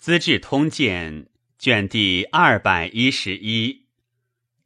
[0.00, 1.24] 资治通鉴》
[1.58, 3.84] 卷第二百一十一，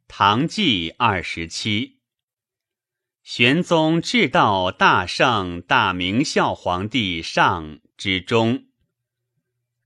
[0.07, 1.99] 唐纪二十七，
[3.21, 8.67] 玄宗至道大圣大明孝皇帝上之中。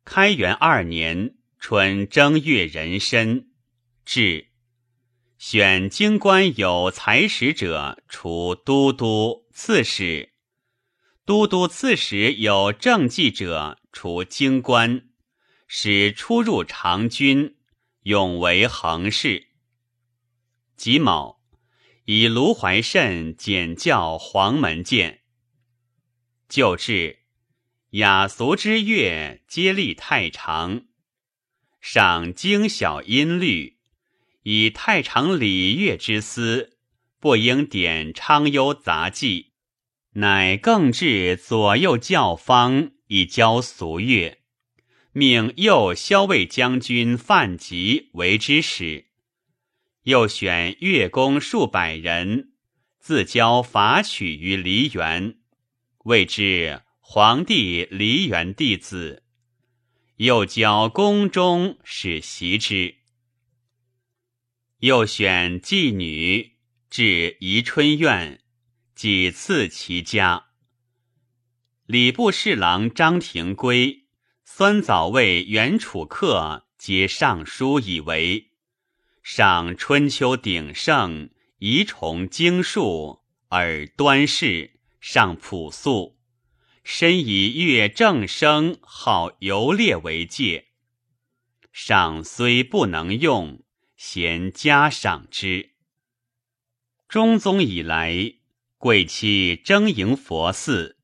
[0.05, 3.49] 开元二年春正月壬申，
[4.05, 4.49] 至，
[5.39, 10.29] 选京官有才识者，除都督、刺史；
[11.25, 15.08] 都督、刺史有政绩者，除京官。
[15.71, 17.55] 使出入长军，
[18.01, 19.49] 永为恒事。
[20.75, 21.41] 己卯，
[22.05, 25.21] 以卢怀慎简教黄门监。
[26.49, 27.19] 旧制，
[27.91, 30.87] 雅俗之乐，皆立太常。
[31.79, 33.77] 赏精小音律，
[34.41, 36.79] 以太常礼乐之司，
[37.19, 39.51] 不应点昌幽杂技，
[40.13, 44.38] 乃更置左右教坊，以教俗乐。
[45.19, 49.07] 命右骁卫将军范吉为之使，
[50.03, 52.53] 又选乐工数百人，
[52.99, 55.37] 自教法曲于梨园，
[56.05, 59.23] 谓之皇帝梨园弟子。
[60.15, 62.95] 又教宫中使习之。
[64.77, 66.53] 又选妓女
[66.89, 68.39] 至宜春院，
[68.95, 70.45] 几次其家。
[71.85, 73.98] 礼部侍郎张廷圭。
[74.59, 78.49] 酸枣味原楚客皆上书以为
[79.23, 81.29] 赏春秋鼎盛，
[81.59, 86.17] 宜崇经术，而端士尚朴素，
[86.83, 90.65] 深以乐正声好游猎为戒。
[91.71, 93.63] 赏虽不能用，
[93.95, 95.69] 贤加赏之。
[97.07, 98.33] 中宗以来，
[98.77, 100.97] 贵戚征迎佛寺，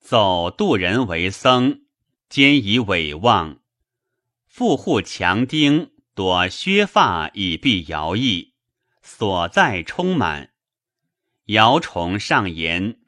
[0.00, 1.81] 奏度人为僧。
[2.32, 3.58] 兼以伟望，
[4.46, 8.54] 富户强丁躲削发以避徭役，
[9.02, 10.52] 所在充满。
[11.48, 13.00] 姚崇上言：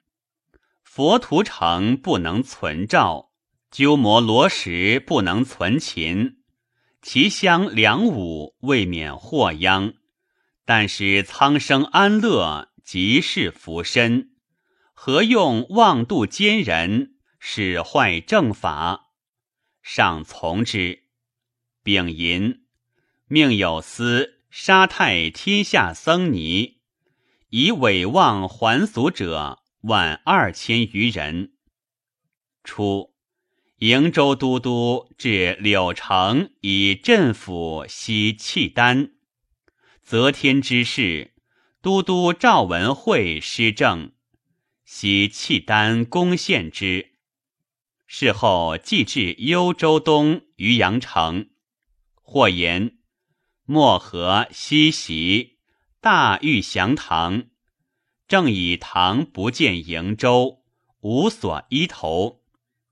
[0.83, 3.31] 佛图城不能存照，
[3.71, 6.43] 鸠摩罗什不能存秦，
[7.01, 9.95] 其乡良武未免祸殃。
[10.67, 14.33] 但使苍生安乐，即是福身，
[14.93, 19.01] 何用妄度奸人，使坏正法？
[19.85, 21.03] 上从之，
[21.83, 22.63] 丙寅，
[23.27, 26.79] 命有司杀太天下僧尼，
[27.51, 31.53] 以伪望还俗者万二千余人。
[32.65, 33.13] 初，
[33.81, 39.13] 瀛州都督至柳城以镇抚西契丹，
[40.03, 41.35] 则天之事，
[41.83, 44.13] 都督赵文惠施政，
[44.87, 47.14] 西契丹攻陷之。
[48.07, 51.51] 事后寄至幽州东渔阳城，
[52.15, 52.99] 或言
[53.65, 55.59] 漠河西袭，
[56.01, 57.45] 大欲降唐，
[58.29, 60.63] 正以唐不见瀛州，
[61.01, 62.43] 无所依投，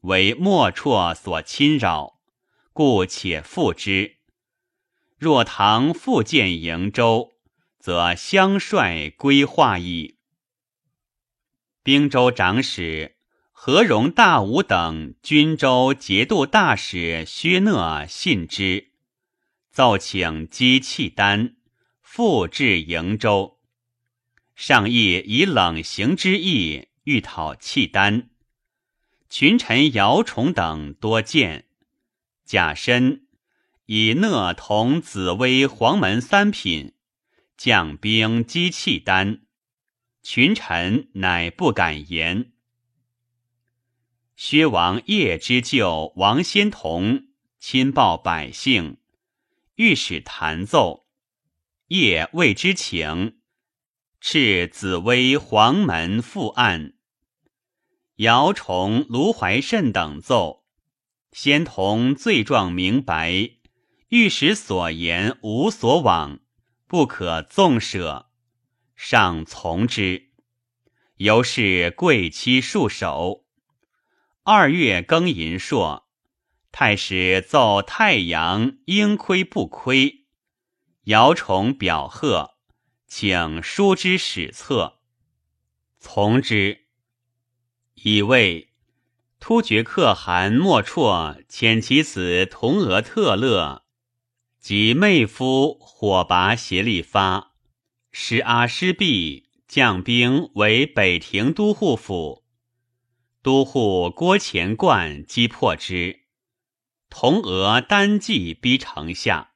[0.00, 2.18] 为莫辍所侵扰，
[2.72, 4.16] 故且复之。
[5.18, 7.34] 若唐复见瀛州，
[7.78, 10.16] 则相率归化矣。
[11.82, 13.11] 兵州长史。
[13.64, 18.88] 何荣大武等均州节度大使薛讷信之，
[19.70, 21.54] 奏请击契丹，
[22.00, 23.60] 复至瀛州。
[24.56, 28.30] 上意以冷行之意，欲讨契丹。
[29.30, 31.66] 群臣姚崇等多见，
[32.44, 33.28] 贾深
[33.86, 36.94] 以讷同紫薇黄门三品，
[37.56, 39.42] 将兵击契丹。
[40.20, 42.51] 群臣乃不敢言。
[44.34, 47.28] 薛王业之舅王仙同
[47.58, 48.96] 亲报百姓，
[49.76, 51.06] 御史弹奏，
[51.88, 53.38] 叶为之请，
[54.20, 56.94] 敕紫薇黄门复案。
[58.16, 60.64] 姚崇、卢怀慎等奏，
[61.32, 63.50] 仙同罪状明白，
[64.08, 66.40] 御史所言无所往，
[66.86, 68.30] 不可纵舍，
[68.96, 70.30] 上从之。
[71.18, 73.41] 由是贵戚束手。
[74.44, 76.08] 二月庚寅朔，
[76.72, 80.24] 太史奏太阳应亏不亏，
[81.04, 82.56] 姚崇表贺，
[83.06, 84.98] 请书之史册，
[86.00, 86.86] 从之。
[87.94, 88.72] 以为
[89.38, 93.84] 突厥可汗莫绰遣其子同额特勒
[94.58, 97.52] 及妹夫火拔协力发，
[98.10, 102.41] 使阿师毕将兵为北庭都护府。
[103.42, 106.20] 都护郭前冠击破之，
[107.10, 109.54] 同额单骑逼城下，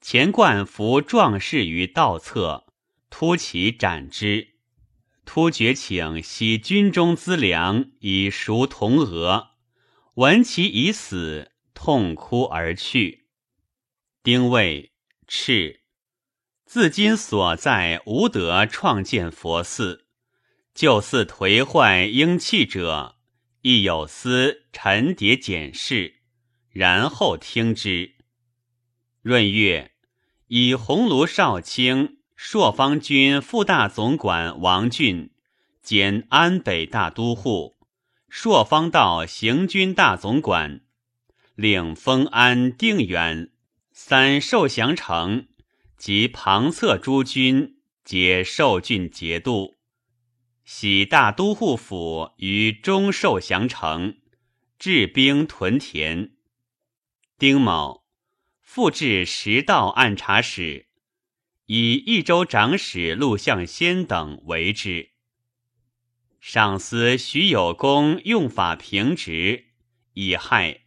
[0.00, 2.66] 钱冠扶壮士于道侧，
[3.10, 4.54] 突其斩之。
[5.24, 9.50] 突厥请悉军中资粮以赎同额，
[10.14, 13.28] 闻其已死，痛哭而去。
[14.24, 14.92] 丁未，
[15.28, 15.78] 敕。
[16.66, 20.03] 自今所在无得创建佛寺，
[20.74, 23.16] 旧似颓坏应弃者，
[23.62, 26.16] 亦有司陈迭检视，
[26.70, 28.14] 然后听之。
[29.22, 29.92] 闰月，
[30.48, 35.30] 以鸿胪少卿、朔方军副大总管王俊
[35.80, 37.76] 兼安北大都护、
[38.28, 40.80] 朔方道行军大总管，
[41.54, 43.52] 领封安定远
[43.92, 45.46] 三受降城。
[45.96, 49.76] 及旁侧诸军皆受郡节度，
[50.64, 54.16] 徙大都护府于中寿降城，
[54.78, 56.32] 治兵屯田。
[57.38, 58.04] 丁卯，
[58.62, 60.86] 复置十道按察使，
[61.66, 65.10] 以益州长史陆象先等为之。
[66.40, 69.66] 上司徐有功用法平直，
[70.14, 70.82] 以害，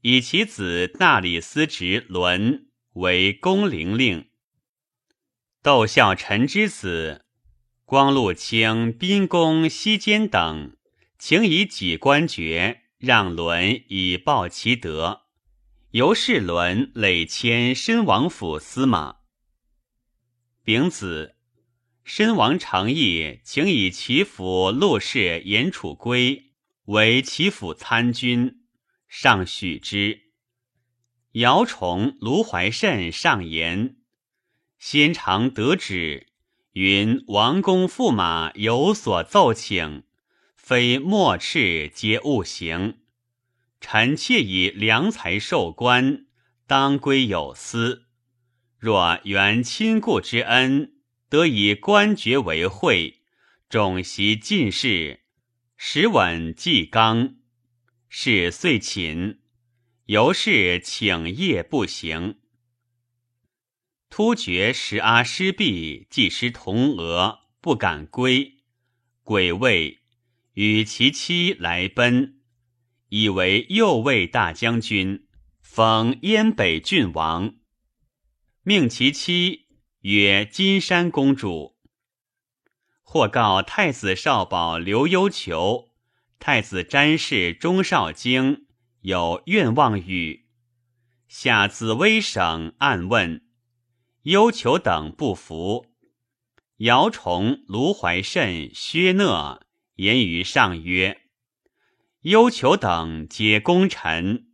[0.00, 4.30] 以其子大理司职伦为公陵令。
[5.62, 7.26] 窦孝臣之子
[7.90, 10.76] 光禄卿宾公西监等，
[11.18, 15.22] 请以己官爵让伦以报其德。
[15.90, 19.16] 由是伦累迁申王府司马。
[20.62, 21.34] 丙子，
[22.04, 26.52] 申王成义请以齐府陆氏严楚归
[26.84, 28.60] 为齐府参军，
[29.08, 30.30] 上许之。
[31.32, 33.96] 姚崇、卢怀慎上言。
[34.78, 36.28] 先常得旨，
[36.74, 40.04] 云王公驸马有所奏请，
[40.54, 42.98] 非莫斥皆勿行。
[43.80, 46.26] 臣妾以良才受官，
[46.68, 48.06] 当归有司。
[48.78, 50.92] 若缘亲故之恩，
[51.28, 53.22] 得以官爵为惠，
[53.68, 55.20] 种习进士，
[55.76, 57.36] 时稳纪刚，
[58.08, 59.40] 事遂寝。
[60.06, 62.39] 由是请业不行。
[64.10, 68.56] 突厥十阿失毕，既失铜额，不敢归。
[69.22, 70.00] 鬼位
[70.54, 72.40] 与其妻来奔，
[73.10, 75.28] 以为右卫大将军，
[75.62, 77.54] 封燕北郡王，
[78.64, 79.68] 命其妻
[80.00, 81.76] 曰金山公主。
[83.02, 85.90] 或告太子少保刘幽求、
[86.40, 88.66] 太子詹事钟少京
[89.02, 90.46] 有愿望语，
[91.28, 93.46] 下紫微省暗问。
[94.24, 95.86] 幽求等不服，
[96.76, 99.62] 姚崇、卢怀慎、薛讷
[99.94, 101.22] 言于上曰
[102.22, 104.48] ：“幽求等皆功臣，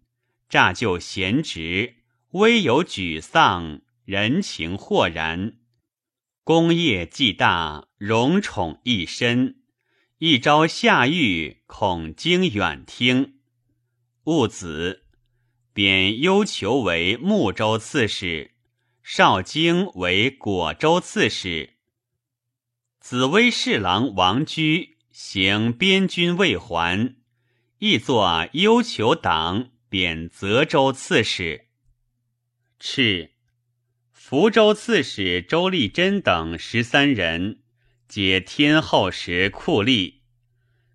[0.49, 1.97] 诈就贤职，
[2.31, 5.55] 微有沮丧，人情豁然。
[6.45, 9.63] 功业既大，荣宠亦深，
[10.19, 13.41] 一朝下狱，恐惊远听。
[14.27, 15.07] 戊子，
[15.73, 18.53] 贬幽求为睦州刺史。”
[19.09, 21.75] 少京为果州刺史，
[22.99, 27.15] 紫薇侍郎王居行边军未还，
[27.79, 31.67] 亦作幽求党贬泽州刺史。
[32.81, 33.31] 敕
[34.11, 37.61] 福州刺史周立珍等十三人，
[38.09, 40.15] 皆天后时酷吏，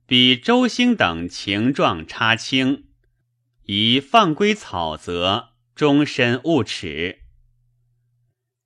[0.05, 2.87] 比周兴等情状差轻，
[3.67, 7.20] 宜放归草泽，终身勿耻。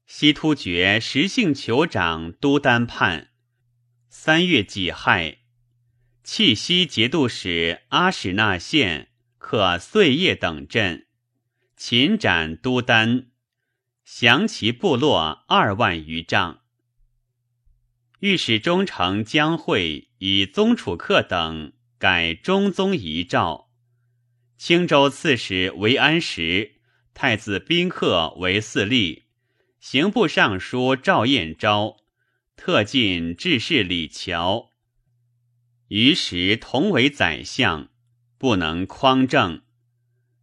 [0.05, 3.31] 西突厥实姓酋长都丹判，
[4.07, 5.39] 三月己亥，
[6.23, 9.09] 契西节度使阿史那县
[9.39, 11.07] 克碎叶等镇，
[11.75, 13.31] 擒斩都丹，
[14.03, 16.61] 降其部落二万余丈。
[18.19, 23.71] 御史中丞姜惠以宗楚客等改中宗遗诏，
[24.57, 26.75] 青州刺史韦安石、
[27.15, 29.24] 太子宾客为四吏。
[29.87, 31.97] 刑部尚书赵彦昭
[32.57, 34.69] 特进致仕李峤，
[35.89, 37.89] 于时同为宰相，
[38.39, 39.61] 不能匡正，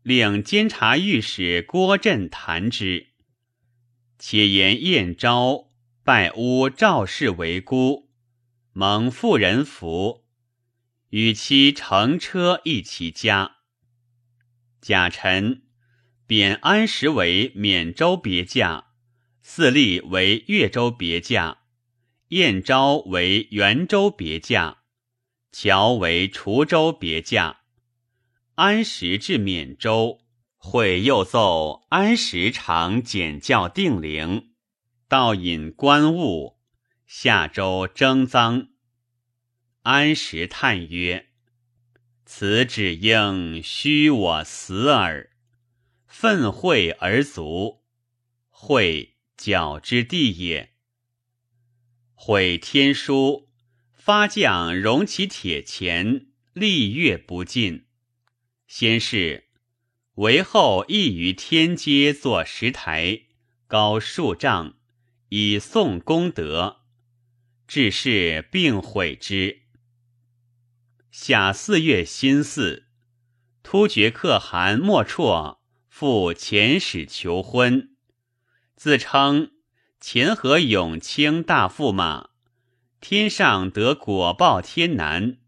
[0.04, 3.08] 令监察御史郭振弹之。
[4.16, 5.72] 且言彦昭
[6.04, 8.12] 拜诬赵氏为姑，
[8.72, 10.24] 蒙妇人服，
[11.08, 13.56] 与其乘车诣其家。
[14.80, 15.64] 贾臣
[16.28, 18.90] 贬安石为缅州别驾。
[19.44, 21.58] 四吏为越州别驾，
[22.28, 24.84] 燕昭为元州别驾，
[25.50, 27.62] 乔为滁州别驾。
[28.54, 30.20] 安石至缅州，
[30.56, 34.52] 会又奏安时常简教定陵，
[35.08, 36.60] 道引官物，
[37.04, 38.68] 下周征赃。
[39.82, 41.30] 安时叹曰
[42.24, 45.30] ：“此只应虚我死耳。
[46.06, 47.82] 愤会而卒，
[48.48, 49.11] 会
[49.42, 50.70] 矫之地也。
[52.14, 53.48] 毁天书，
[53.92, 57.86] 发将容其铁钱，历月不尽。
[58.68, 59.48] 先是。”
[60.16, 63.22] 为后亦于天阶作石台，
[63.66, 64.74] 高数丈，
[65.30, 66.82] 以颂功德。
[67.66, 69.62] 至是并毁之。
[71.10, 72.84] 夏四月辛巳，
[73.62, 77.91] 突厥可汗莫绰赴遣使求婚，
[78.82, 79.52] 自称
[80.00, 82.30] 前河永清大驸马，
[83.00, 85.38] 天上得果报天南。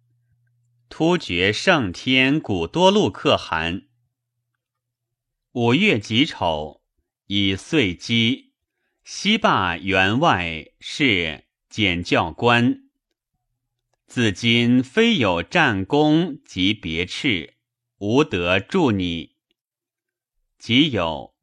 [0.89, 3.89] 突厥圣天古多禄可汗。
[5.51, 6.85] 五月己丑，
[7.27, 8.53] 以岁基
[9.03, 12.85] 西坝员外是检教官。
[14.07, 17.55] 自今非有战功及别斥，
[17.99, 19.35] 无得助你。
[20.57, 21.34] 即有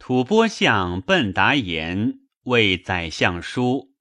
[0.00, 3.92] 吐蕃相奔达言为宰相书，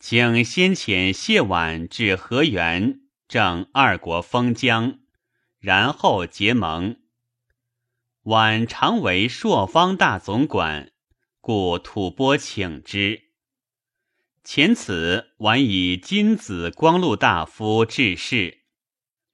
[0.00, 4.98] 请先遣谢婉至河源，正二国封疆，
[5.60, 6.96] 然后结盟。
[8.24, 10.90] 晚常为朔方大总管，
[11.40, 13.22] 故吐蕃请之。
[14.42, 18.64] 前此晚以金子光禄大夫致仕，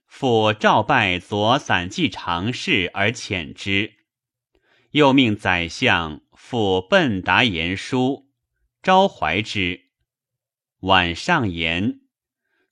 [0.06, 3.95] 复召拜左散骑常侍而遣之。
[4.96, 8.30] 又命宰相复奔达言书，
[8.82, 9.90] 招怀之。
[10.80, 12.00] 晚上言，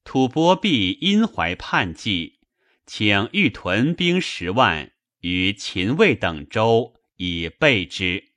[0.04, 2.40] 吐蕃必因怀叛计，
[2.86, 4.92] 请欲屯兵十万。
[5.20, 8.32] 于秦魏等州以备之。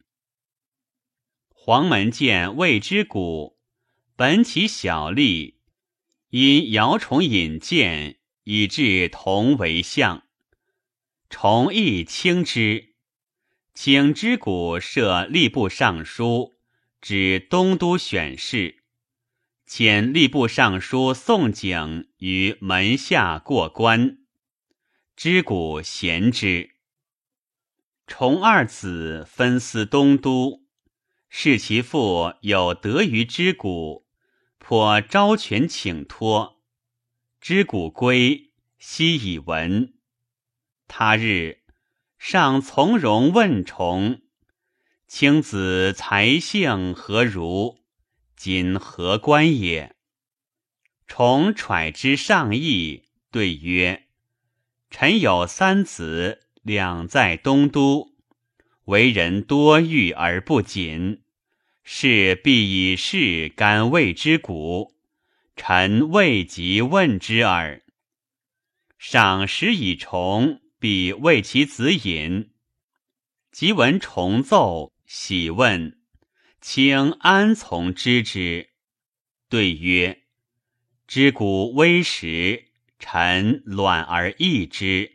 [1.47, 3.57] 黄门见魏之谷，
[4.17, 5.59] 本起小吏，
[6.31, 10.27] 因姚崇引荐，以致同为相。
[11.29, 12.95] 崇亦轻之，
[13.79, 16.57] 请知谷设吏部尚书，
[16.99, 18.77] 指东都选事，
[19.67, 24.17] 遣吏部尚书宋景于门下过关，
[25.15, 26.71] 知谷贤之。
[28.07, 30.63] 崇二子分司东都，
[31.29, 34.07] 视其父有德于知谷，
[34.57, 36.63] 颇招权请托。
[37.39, 39.93] 知谷归，悉以闻。
[40.87, 41.59] 他日
[42.17, 44.21] 上从容问崇
[45.07, 47.79] ：“卿子才性何如？
[48.35, 49.95] 今何官也？”
[51.07, 54.07] 崇揣之上意，对曰
[54.89, 58.11] ：“臣有三子。”两在东都，
[58.83, 61.21] 为人多欲而不谨，
[61.81, 64.93] 是必以事甘为之谷。
[65.55, 67.83] 臣未及问之耳。
[68.97, 72.51] 赏识以崇，彼为其子隐。
[73.51, 75.99] 即闻重奏，喜问
[76.61, 78.69] ：“卿安从知之？”
[79.49, 80.23] 对曰
[81.07, 82.65] ：“知谷微时，
[82.99, 85.13] 臣卵而易之。”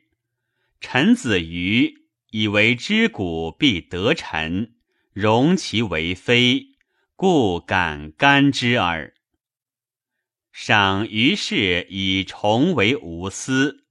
[0.80, 4.74] 臣子愚以为知古必得臣，
[5.12, 6.70] 容其为非，
[7.14, 9.14] 故敢干之耳。
[10.50, 13.81] 赏于是以崇为无私，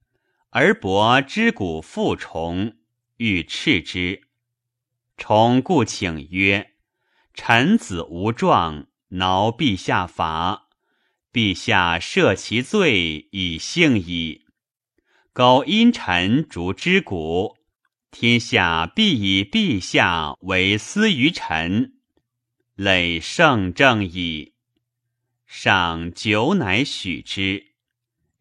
[0.54, 2.76] 而伯知古复崇，
[3.16, 4.28] 欲斥之。
[5.16, 6.72] 崇故请曰
[7.32, 10.68] ：“臣子无状，挠陛下法，
[11.32, 14.44] 陛下赦其罪，以幸矣。”
[15.32, 17.56] 苟因臣逐之谷，
[18.10, 21.94] 天下必以陛下为私于臣，
[22.74, 24.52] 累圣正矣。
[25.46, 27.68] 上久乃许之。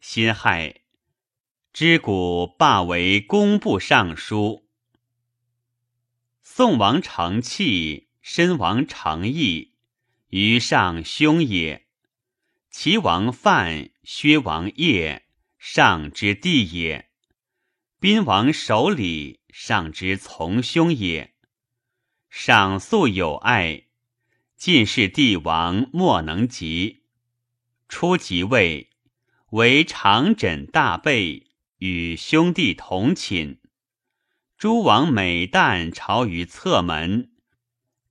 [0.01, 0.80] 辛亥，
[1.74, 4.68] 知古罢为工部尚书。
[6.44, 9.74] 宋王承器，申王承义，
[10.28, 11.88] 于上兄也。
[12.70, 15.28] 齐王范，薛王业。
[15.58, 17.10] 上之弟也，
[18.00, 21.36] 宾王守礼，上之从兄也。
[22.30, 23.84] 上素有爱，
[24.58, 27.04] 晋世帝王莫能及。
[27.88, 28.90] 初即位，
[29.51, 31.50] 为长枕大备，
[31.81, 33.57] 与兄弟同寝。
[34.55, 37.31] 诸王每旦朝于侧门，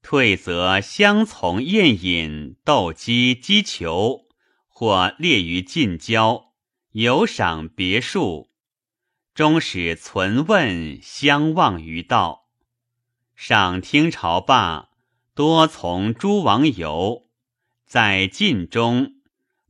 [0.02, 4.26] 退则相从宴饮，斗鸡击球，
[4.66, 6.52] 或列于近郊。
[6.90, 8.50] 有赏别墅，
[9.34, 12.48] 终始存问相望于道。
[13.36, 14.88] 上听朝罢，
[15.36, 17.28] 多从诸王游，
[17.86, 19.20] 在晋中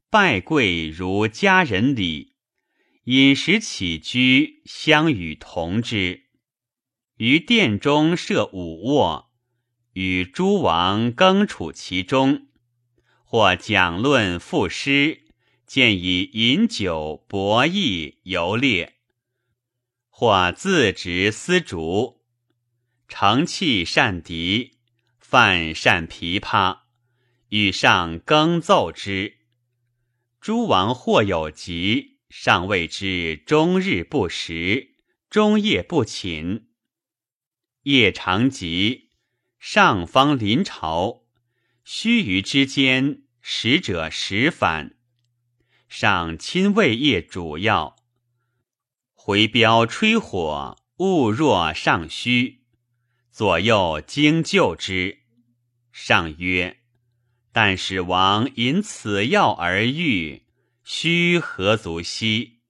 [0.08, 2.29] 拜跪如家人礼，
[3.10, 6.26] 饮食起居相与同之。
[7.16, 9.32] 于殿中设五卧，
[9.94, 12.46] 与诸王更处其中，
[13.24, 15.22] 或讲论赋诗，
[15.66, 18.98] 见以饮酒博弈游猎，
[20.08, 22.22] 或自执丝竹，
[23.08, 24.78] 成器善笛，
[25.18, 26.82] 泛善琵琶，
[27.48, 29.38] 与上更奏之。
[30.40, 34.94] 诸王或有疾，上谓之终日不食，
[35.28, 36.68] 终夜不寝。
[37.82, 39.10] 夜长极，
[39.58, 41.24] 上方临朝，
[41.82, 44.96] 须臾之间，使者使返。
[45.88, 47.96] 上亲卫夜主要，
[49.12, 52.62] 回标吹火，勿若上虚。
[53.32, 55.18] 左右惊救之。
[55.90, 56.78] 上曰
[57.50, 60.44] ：“但使王因此药而愈，
[60.92, 62.62] 须何足惜？”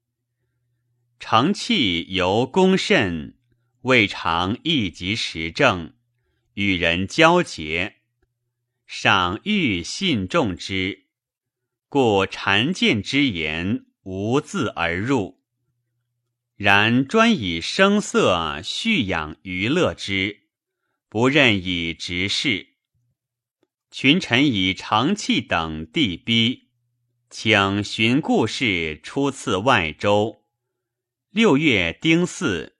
[1.18, 3.38] 承器由公甚。
[3.80, 5.94] 未尝一及时政，
[6.52, 7.96] 与人交结，
[8.86, 11.06] 赏欲信重之，
[11.88, 15.40] 故谗见之言无自而入。
[16.56, 20.42] 然专以声色蓄养娱乐之，
[21.08, 22.74] 不任以直事。
[23.90, 26.68] 群臣以长气等地逼，
[27.32, 30.42] 请寻故事出次外州。
[31.30, 32.72] 六月丁巳。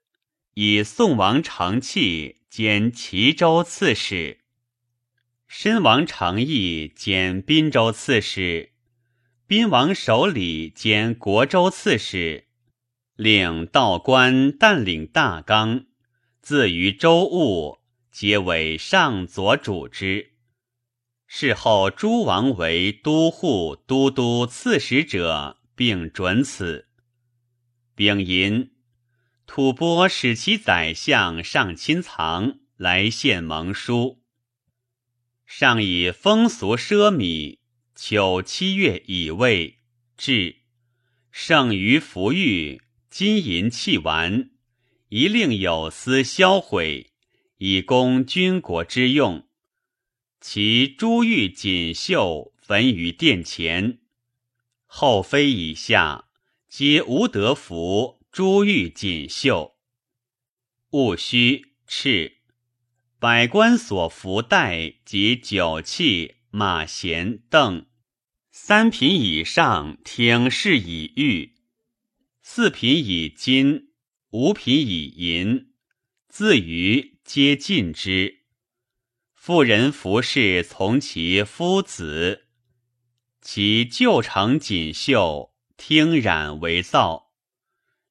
[0.55, 4.41] 以宋王承器兼齐州刺史，
[5.47, 8.73] 申王承义兼滨州刺史，
[9.47, 12.47] 滨王守礼兼国州刺史，
[13.15, 15.85] 领道官但领大纲，
[16.41, 17.79] 自于州务，
[18.11, 20.30] 皆为上左主之。
[21.33, 26.89] 事后诸王为都护、都督、刺史者，并准此。
[27.95, 28.73] 丙寅。
[29.47, 34.21] 吐蕃使其宰相上亲藏来献盟书，
[35.45, 37.59] 上以风俗奢靡，
[37.95, 39.77] 求七月已未
[40.17, 40.57] 至，
[41.31, 44.49] 剩余服玉金银器玩，
[45.07, 47.13] 一令有司销毁，
[47.57, 49.47] 以供军国之用。
[50.41, 53.99] 其珠玉锦绣焚于殿前，
[54.87, 56.29] 后妃以下
[56.67, 58.19] 皆无得服。
[58.31, 59.75] 珠玉锦绣，
[60.91, 62.37] 戊戌赤，
[63.19, 67.85] 百官所服带及酒器、马衔、凳，
[68.49, 71.57] 三品以上挺饰以玉，
[72.41, 73.89] 四品以金，
[74.29, 75.73] 五品以银，
[76.29, 78.40] 自余皆尽之。
[79.43, 82.45] 妇人服饰从其夫子，
[83.41, 87.31] 其旧承锦绣，听染为造。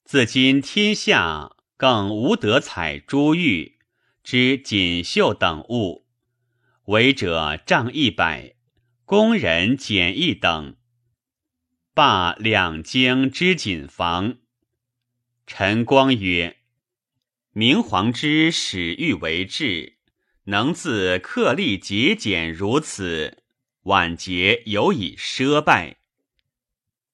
[0.03, 3.79] 自今天下更无得采珠玉
[4.25, 6.09] 之锦绣等物，
[6.87, 8.57] 为者丈一百，
[9.05, 10.75] 工人简一等。
[11.95, 14.39] 罢两京之锦房。
[15.47, 16.57] 陈光曰
[17.55, 20.00] ：“明皇之始欲为治，
[20.51, 23.39] 能自克力节俭如此，
[23.85, 25.97] 晚节有以奢败。”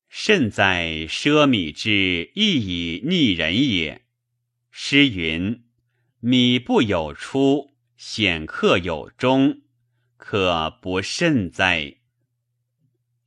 [0.09, 4.03] 甚哉奢靡之亦以逆人也。
[4.71, 5.65] 诗云
[6.21, 9.61] ：“米不有出，显客有终，
[10.17, 11.97] 可不甚哉？”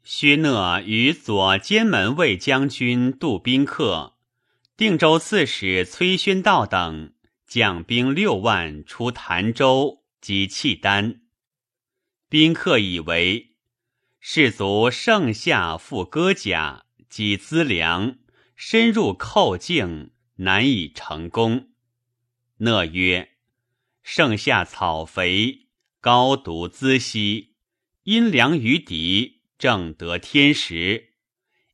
[0.04, 4.16] 薛讷与左监门卫将军杜宾客、
[4.76, 7.14] 定州刺史崔宣道等
[7.46, 11.22] 将兵六万出潭州及契丹。
[12.28, 13.48] 宾客以为。
[14.22, 18.20] 士卒盛夏复割甲及资粮，
[18.54, 21.70] 深入寇境，难以成功。
[22.58, 23.38] 讷曰
[24.04, 25.70] ：“盛夏草肥，
[26.02, 27.56] 高独资稀，
[28.04, 31.14] 阴凉于敌，正得天时，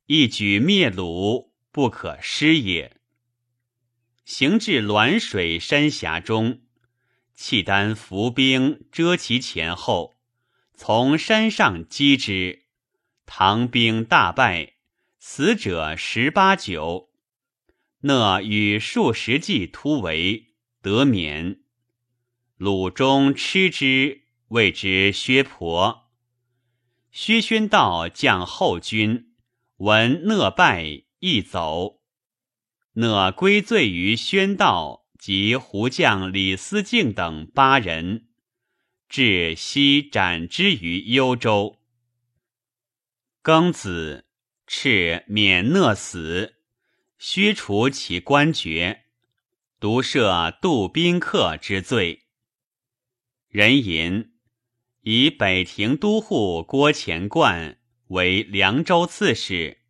[0.06, 3.00] 一举灭鲁，不可失也。”
[4.24, 6.62] 行至滦水山峡中，
[7.36, 10.16] 契丹伏兵遮其前后。
[10.74, 12.64] 从山上击之，
[13.24, 14.74] 唐兵大败，
[15.18, 17.10] 死者十八九。
[18.00, 21.60] 讷与数十骑突围，得免。
[22.56, 26.10] 鲁中吃之，谓之薛婆。
[27.10, 29.32] 薛宣道将后军，
[29.78, 32.02] 闻讷败，亦走。
[32.92, 38.28] 讷归罪于宣道及胡将李思敬等八人，
[39.08, 41.80] 至西斩之于幽州。
[43.42, 44.26] 庚子，
[44.66, 46.56] 敕免讷死，
[47.18, 49.04] 削除其官爵，
[49.78, 52.26] 独赦杜宾客之罪。
[53.48, 54.32] 人吟。
[55.08, 59.82] 以北庭都护郭乾冠为凉州刺史，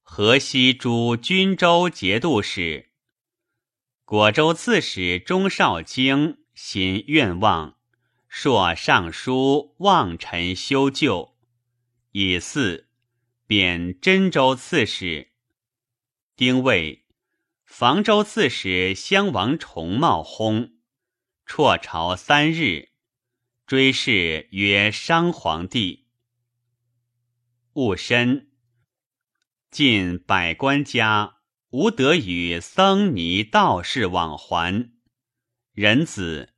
[0.00, 2.91] 河西诸军州节度使。
[4.12, 7.78] 果州刺史钟少京心愿望，
[8.28, 11.34] 朔上书望臣修旧，
[12.10, 12.90] 以四
[13.46, 15.32] 贬真州刺史。
[16.36, 17.06] 丁未，
[17.64, 20.72] 房州刺史襄王重茂薨，
[21.46, 22.90] 辍朝三日。
[23.64, 26.08] 追谥曰商皇帝。
[27.72, 28.50] 戊申，
[29.70, 31.38] 晋百官家
[31.72, 34.92] 无得与僧尼道士往还。
[35.72, 36.52] 仁子，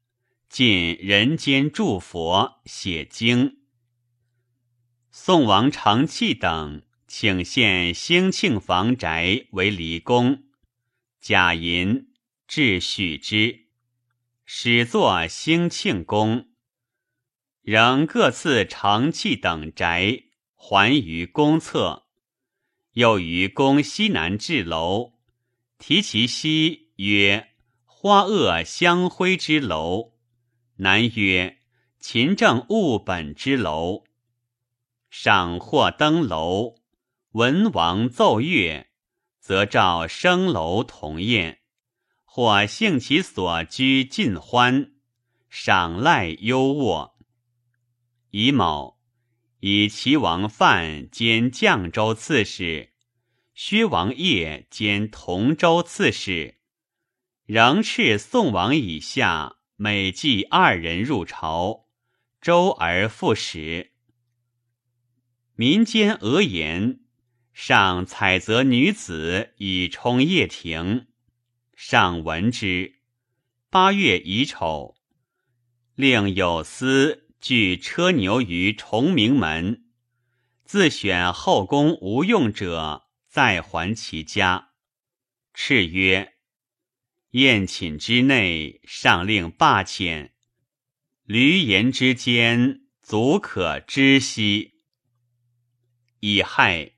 [0.48, 3.58] 尽人间祝佛写经。
[5.12, 10.42] 宋王承器等请献兴庆房宅为离宫，
[11.20, 12.12] 贾银
[12.48, 13.66] 至许之，
[14.44, 16.48] 始作兴庆宫。
[17.62, 20.24] 仍各赐承器等宅，
[20.56, 22.03] 还于宫侧。
[22.94, 25.14] 又于宫西南置楼，
[25.78, 27.48] 题其西曰
[27.84, 30.12] “花萼香辉之楼”，
[30.78, 31.58] 南曰
[31.98, 34.04] “勤政务本之楼”。
[35.10, 36.76] 赏或登楼，
[37.32, 38.86] 文王奏乐，
[39.40, 41.58] 则召升楼同宴；
[42.24, 44.92] 或幸其所居尽欢，
[45.50, 47.14] 赏赖优渥。
[48.30, 49.00] 乙卯，
[49.66, 52.90] 以齐王范兼绛州刺史，
[53.54, 56.56] 薛王业兼同州刺史，
[57.46, 61.86] 仍敕宋王以下每季二人入朝，
[62.42, 63.92] 周而复始。
[65.54, 67.00] 民间讹言，
[67.54, 71.06] 上采择女子以充掖庭，
[71.74, 72.96] 上闻之。
[73.70, 74.94] 八月乙丑，
[75.94, 77.23] 令有司。
[77.44, 79.84] 据车牛于崇明门，
[80.64, 84.70] 自选后宫无用者，再还其家。
[85.54, 86.36] 敕曰：
[87.32, 90.30] 宴寝之内，上令罢遣。
[91.26, 94.76] 闾阎之间，足可知悉。
[96.20, 96.92] 乙亥，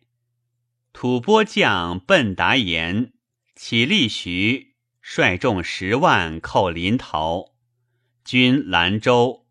[0.93, 3.15] 吐蕃将奔达言
[3.57, 7.57] 起立徐，率众十万寇临洮，
[8.25, 9.46] 军兰州。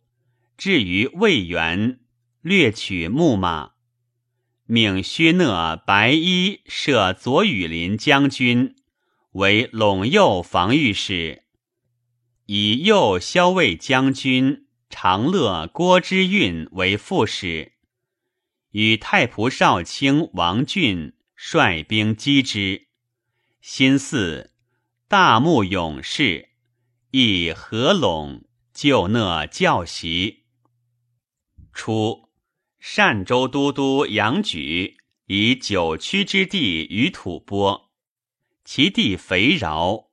[0.57, 1.99] 至于魏源，
[2.41, 3.71] 略取木马，
[4.65, 8.75] 命薛讷白衣设左羽林将军
[9.33, 11.43] 为陇右防御使，
[12.45, 17.73] 以右骁卫将军长乐郭之运为副使，
[18.71, 22.87] 与太仆少卿王俊率兵击之。
[23.59, 24.53] 新四
[25.07, 26.49] 大木勇士，
[27.11, 30.44] 亦合陇救讷教习。
[31.75, 32.29] 初，
[32.79, 37.89] 善州都督杨举以九曲之地于吐蕃，
[38.63, 40.09] 其地肥饶，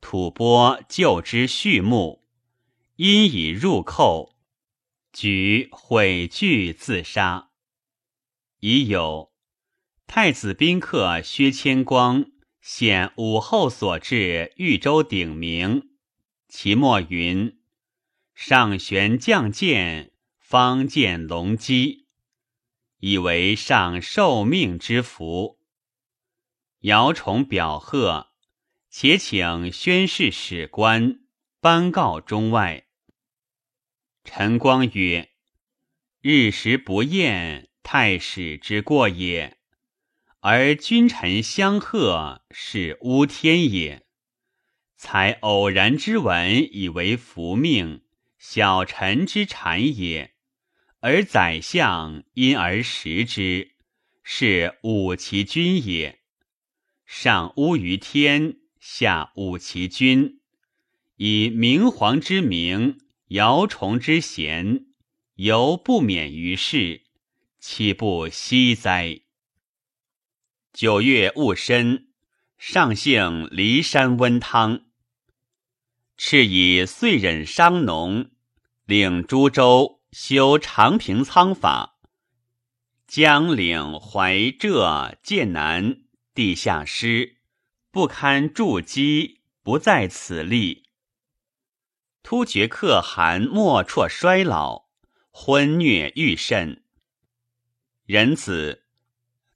[0.00, 2.24] 吐蕃就之畜牧，
[2.96, 4.36] 因以入寇，
[5.12, 7.50] 举毁惧自杀。
[8.58, 9.32] 已有
[10.08, 12.26] 太子宾客薛谦光
[12.60, 15.90] 献武后所至豫州鼎名，
[16.48, 17.60] 其末云：
[18.34, 20.10] 上玄降剑。
[20.46, 22.06] 方见隆基，
[22.98, 25.58] 以为上受命之福。
[26.80, 28.28] 姚崇表贺，
[28.90, 31.20] 且请宣誓史官
[31.60, 32.88] 颁告中外。
[34.22, 35.30] 陈光曰
[36.20, 39.56] ：“日食不厌，太史之过也；
[40.40, 44.06] 而君臣相贺，是乌天也。
[44.98, 48.04] 才偶然之闻，以为福命，
[48.36, 50.32] 小臣之谄也。”
[51.06, 53.72] 而宰相因而食之，
[54.22, 56.20] 是侮其君也。
[57.04, 60.40] 上污于天，下侮其君，
[61.16, 62.96] 以明皇之名，
[63.28, 64.86] 姚崇之贤，
[65.34, 67.02] 犹不免于世，
[67.58, 69.20] 岂不惜哉？
[70.72, 72.08] 九月戊申，
[72.56, 74.86] 上幸骊山温汤，
[76.16, 78.30] 敕以岁忍商农，
[78.86, 80.00] 领诸州。
[80.16, 81.98] 修长平仓法，
[83.08, 87.38] 江岭、淮浙、剑南地下师，
[87.90, 90.84] 不堪筑基，不在此立。
[92.22, 94.84] 突厥可汗莫辍衰老，
[95.32, 96.84] 昏虐愈甚。
[98.06, 98.84] 仁子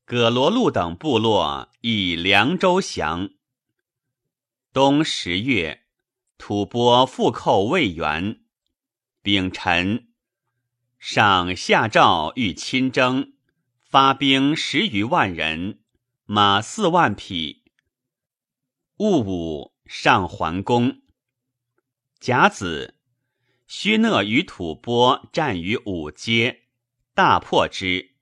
[0.05, 3.31] 葛罗路等部落以凉州降。
[4.73, 5.85] 冬十月，
[6.37, 8.41] 吐蕃复寇魏元。
[9.23, 10.08] 丙辰，
[10.99, 13.35] 上下诏欲亲征，
[13.81, 15.79] 发兵十余万人，
[16.27, 17.63] 马四万匹。
[18.97, 21.03] 戊午，上桓公。
[22.19, 22.97] 甲子，
[23.69, 26.63] 薛讷与吐蕃战于五街，
[27.15, 28.17] 大破之。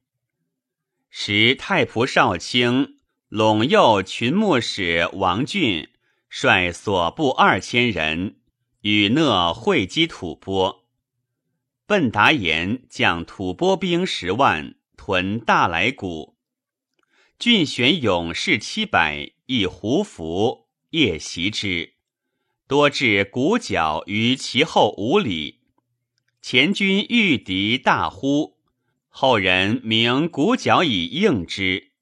[1.09, 2.99] 时太仆少卿
[3.31, 5.89] 陇右群牧使王俊
[6.29, 8.41] 率所部二千人
[8.83, 10.86] 与讷会击吐蕃。
[11.87, 16.37] 笨达言将吐蕃兵十万屯大来谷，
[17.39, 21.95] 郡选勇士七百，以胡服夜袭之。
[22.67, 25.61] 多至鼓角于其后五里，
[26.43, 28.59] 前军遇敌大呼，
[29.09, 31.93] 后人名鼓角以应之。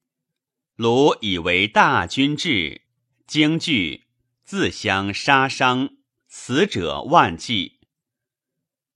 [0.75, 2.81] 鲁以为大军至，
[3.27, 4.05] 惊惧，
[4.43, 5.91] 自相杀伤，
[6.27, 7.74] 死者万计。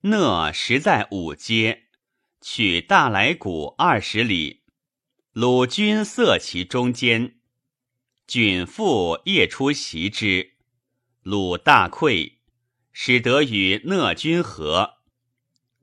[0.01, 1.87] 讷实在五街，
[2.39, 4.63] 取大来谷二十里，
[5.33, 7.41] 鲁军塞其中间，
[8.25, 10.53] 郡父夜出袭之。
[11.21, 12.35] 鲁大溃，
[12.93, 14.99] 使得与讷军合，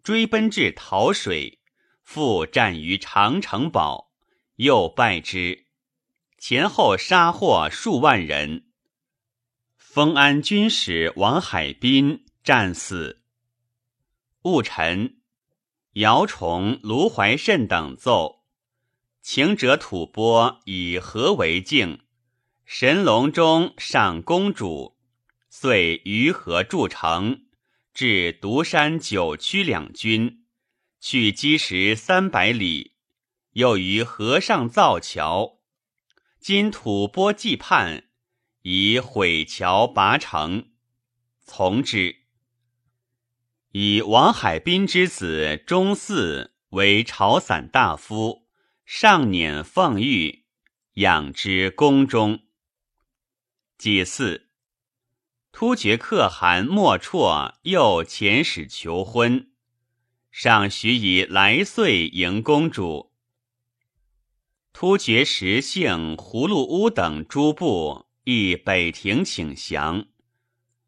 [0.03, 1.61] 追奔至桃水，
[2.03, 4.15] 复战于长城堡，
[4.55, 5.67] 又败之，
[6.39, 8.71] 前后杀获数万人。
[9.77, 13.26] 丰安军使王海滨战死。
[14.47, 15.17] 戊辰，
[15.95, 18.45] 姚崇、卢怀慎等奏，
[19.21, 22.03] 请者吐蕃以和为境，
[22.65, 24.97] 神龙中上公主。
[25.51, 27.47] 遂于河筑城，
[27.93, 30.45] 至独山九曲两军，
[31.01, 32.93] 去积石三百里，
[33.55, 35.59] 又于河上造桥。
[36.39, 38.05] 今吐蕃既叛，
[38.63, 40.69] 以毁桥拔城，
[41.43, 42.26] 从之。
[43.79, 48.49] 以王海滨之子钟嗣为朝散大夫，
[48.87, 50.47] 上辇奉御，
[50.95, 52.41] 养之宫中。
[53.77, 54.47] 己巳。
[55.53, 59.51] 突厥可汗莫啜又遣使求婚，
[60.31, 63.13] 上许以来岁迎公主。
[64.73, 70.07] 突厥石姓葫芦乌等诸部亦北庭请降，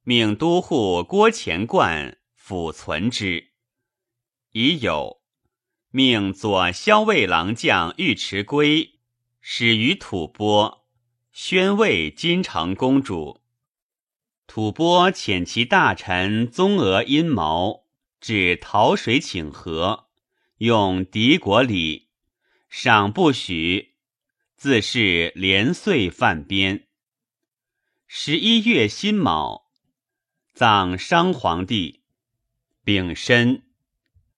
[0.05, 2.18] 命都护郭前冠
[2.49, 3.51] 抚存之。
[4.53, 5.21] 已有
[5.91, 9.01] 命左骁卫郎将尉迟圭
[9.43, 10.87] 始于吐蕃，
[11.31, 13.43] 宣慰金城公主。
[14.47, 17.87] 吐蕃遣其大臣宗俄阴谋，
[18.19, 20.09] 至桃水请和，
[20.57, 22.09] 用敌国礼，
[22.71, 23.97] 赏不许，
[24.57, 26.89] 自是连岁犯边。
[28.07, 29.71] 十一月辛卯，
[30.55, 31.98] 葬商皇帝。
[32.89, 33.65] 丙申，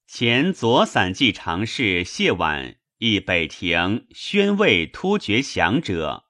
[0.09, 6.25] 前左散骑常侍谢婉诣北庭宣慰突厥降者，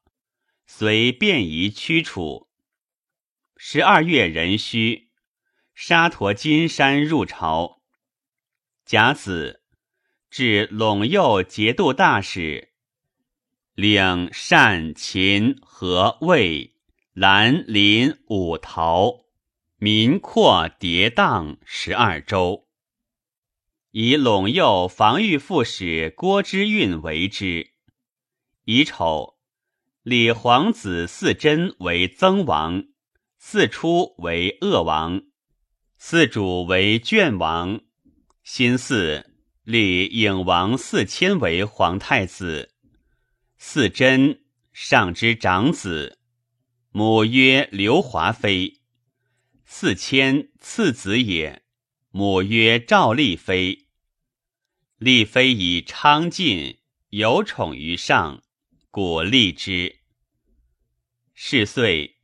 [0.67, 2.51] 遂便宜驱除。
[3.57, 5.09] 十二月壬戌，
[5.75, 7.81] 沙陀金山入朝。
[8.85, 9.63] 甲子，
[10.29, 12.75] 至陇右节度大使，
[13.73, 16.75] 领善、秦、和、魏、
[17.15, 19.30] 兰、林、五、陶，
[19.83, 22.67] 民阔迭荡十二州。
[23.93, 27.71] 以陇右防御副使郭之运为之。
[28.67, 29.39] 乙丑，
[30.03, 32.85] 李皇子嗣真为曾王。
[33.39, 35.23] 四出为鄂王，
[35.97, 37.81] 四主为卷王。
[38.45, 39.25] 新嗣
[39.65, 42.75] 立颖王四千为皇太子。
[43.57, 44.43] 四真
[44.75, 46.19] 上之长子，
[46.91, 48.80] 母曰刘华妃。
[49.73, 51.63] 四千次子也，
[52.11, 53.87] 母曰赵丽妃。
[54.99, 56.81] 丽妃以昌晋
[57.11, 58.43] 有宠于上，
[58.91, 60.01] 故立之。
[61.35, 62.17] 是岁。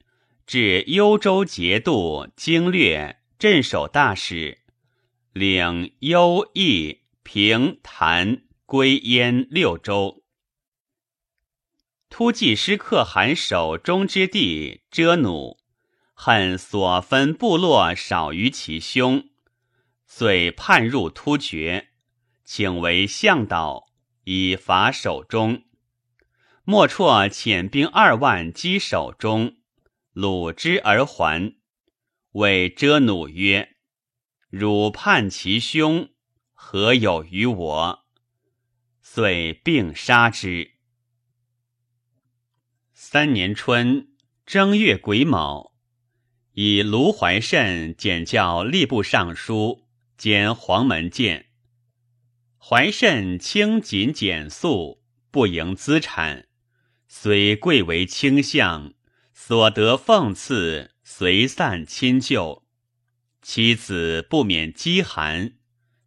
[0.45, 4.63] 至幽州节度经略镇守大使，
[5.33, 10.25] 领幽益平潭归燕六州。
[12.11, 15.59] 突骑师可汗手中之地遮弩，
[16.19, 19.29] 恨所分部落少于其兄，
[20.07, 21.91] 遂叛入突厥，
[22.43, 23.85] 请为向导，
[24.25, 25.65] 以伐守中。
[26.65, 29.59] 莫绰遣兵二万击守中，
[30.15, 31.55] 虏之而还。
[32.33, 33.77] 谓遮怒曰
[34.49, 36.09] ：“汝叛其兄，
[36.55, 38.07] 何有于我？”
[39.01, 40.73] 遂并杀之。
[42.95, 45.76] 三年春正月癸卯，
[46.59, 49.85] 以卢怀慎检校吏部尚书
[50.17, 51.49] 兼黄门监。
[52.57, 56.47] 怀慎清谨简素，不营资产，
[57.09, 58.95] 虽贵为卿相，
[59.35, 60.93] 所得俸赐。
[61.05, 62.65] 随散亲旧，
[63.43, 65.53] 妻子不免饥寒，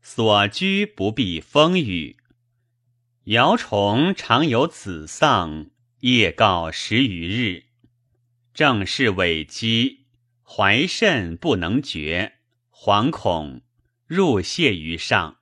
[0.01, 2.17] 所居不避风雨。
[3.25, 7.65] 姚崇常有子丧，夜告十余日，
[8.53, 10.07] 正是尾饥，
[10.51, 12.39] 怀甚不能决，
[12.71, 13.61] 惶恐
[14.07, 15.37] 入谢于上。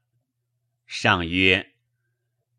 [0.86, 1.76] 上曰：“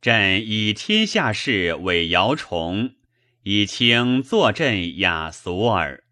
[0.01, 2.95] 朕以天下事委姚崇，
[3.43, 6.05] 以清坐镇雅俗耳。”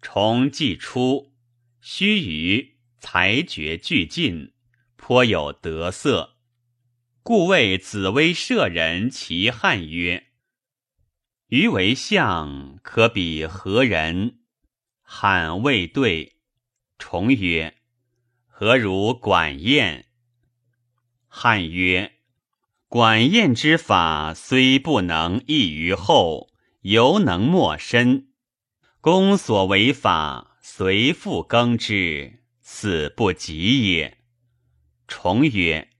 [0.00, 1.32] 崇既出，
[1.80, 4.52] 须臾才觉俱尽，
[4.94, 6.36] 颇有得色，
[7.24, 10.28] 故谓紫薇舍人其汉曰
[11.50, 14.38] ：“余为相，可比何人？”
[15.14, 16.36] 罕未对。
[16.98, 17.76] 重曰
[18.48, 20.06] ：“何如管晏？”
[21.28, 22.14] 汉曰
[22.88, 26.48] ：“管晏之法，虽不能易于后，
[26.80, 28.28] 犹能莫身。”
[29.02, 34.16] 公所为法，随复更之，此不及也。
[35.06, 35.90] 重曰：“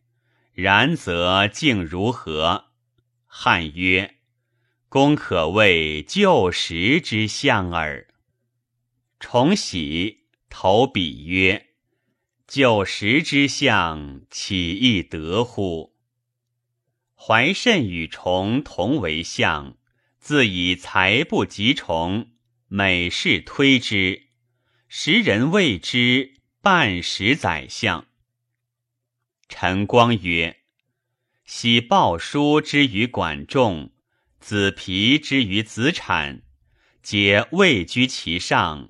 [0.55, 2.69] 然则竟如何？”
[3.29, 4.15] 汉曰
[4.89, 8.09] ：“公可谓旧时之相耳。”
[9.23, 11.69] 重喜，投笔曰
[12.49, 15.95] ：“九十之相，岂易得乎？”
[17.15, 19.77] 怀慎与重同为相，
[20.19, 22.33] 自以才不及重。
[22.67, 24.25] 每事推之，
[24.89, 28.09] 时人谓之半十宰相。
[29.49, 30.63] 陈光曰
[31.47, 33.93] ：“昔鲍叔之于管仲，
[34.41, 36.43] 子皮之于子产，
[37.03, 38.89] 皆位居其上，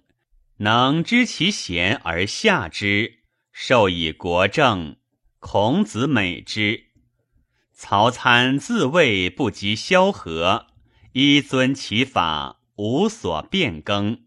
[0.63, 3.19] 能知其贤而下之，
[3.51, 4.97] 受以国政。
[5.41, 6.85] 孔子美之。
[7.73, 10.69] 曹参自谓不及萧何，
[11.15, 14.23] 依遵其法。”无所变更，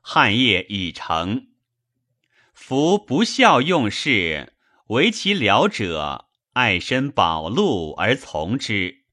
[0.00, 1.48] 汉业已成。
[2.54, 4.54] 夫不孝用事，
[4.86, 9.04] 为其僚者爱身保禄而从之，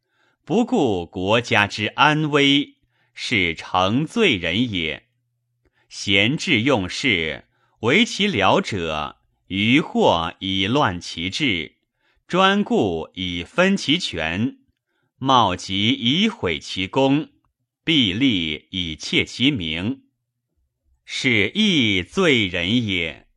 [0.45, 2.75] 不顾国家之安危，
[3.13, 5.04] 是成罪人也。
[5.97, 7.45] 贤智用事，
[7.79, 9.15] 为其僚者
[9.47, 11.77] 愚惑以乱其志，
[12.27, 14.57] 专顾以分其权，
[15.17, 17.29] 冒疾以毁其功。
[17.85, 20.01] 必立以窃其名，
[21.05, 23.27] 是亦罪人也。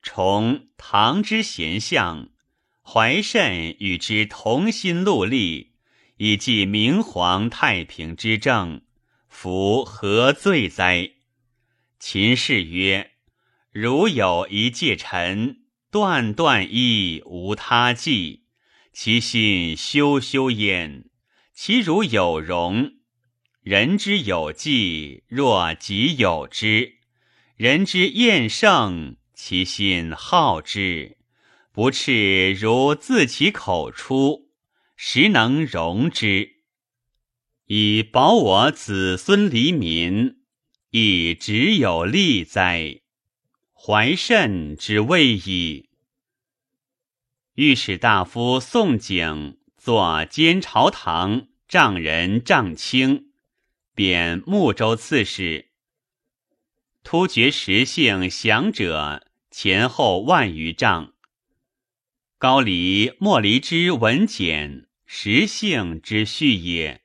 [0.00, 2.30] 崇唐之贤相，
[2.80, 5.74] 怀慎与之同心戮力，
[6.16, 8.80] 以继明皇太平之政，
[9.28, 11.10] 夫何罪哉？
[12.04, 13.12] 秦氏曰
[13.70, 18.42] ：“如有一介臣，断断一无他计，
[18.92, 21.04] 其心修修焉。
[21.54, 22.94] 其如有容。”
[23.62, 26.94] 人之有计，若己有之；
[27.54, 31.18] 人之厌胜，其心好之。
[31.70, 34.50] 不赤如自其口出，
[34.96, 36.56] 实能容之，
[37.66, 40.41] 以保我子孙黎民，
[40.94, 43.00] 以直有利哉？
[43.72, 45.88] 怀慎之谓矣。
[47.54, 53.32] 御史大夫宋景作监朝堂丈人丈卿。
[53.94, 55.70] 贬睦州刺史，
[57.02, 61.14] 突厥实姓降者前后万余丈。
[62.36, 67.02] 高黎莫离之文简，实姓之序也。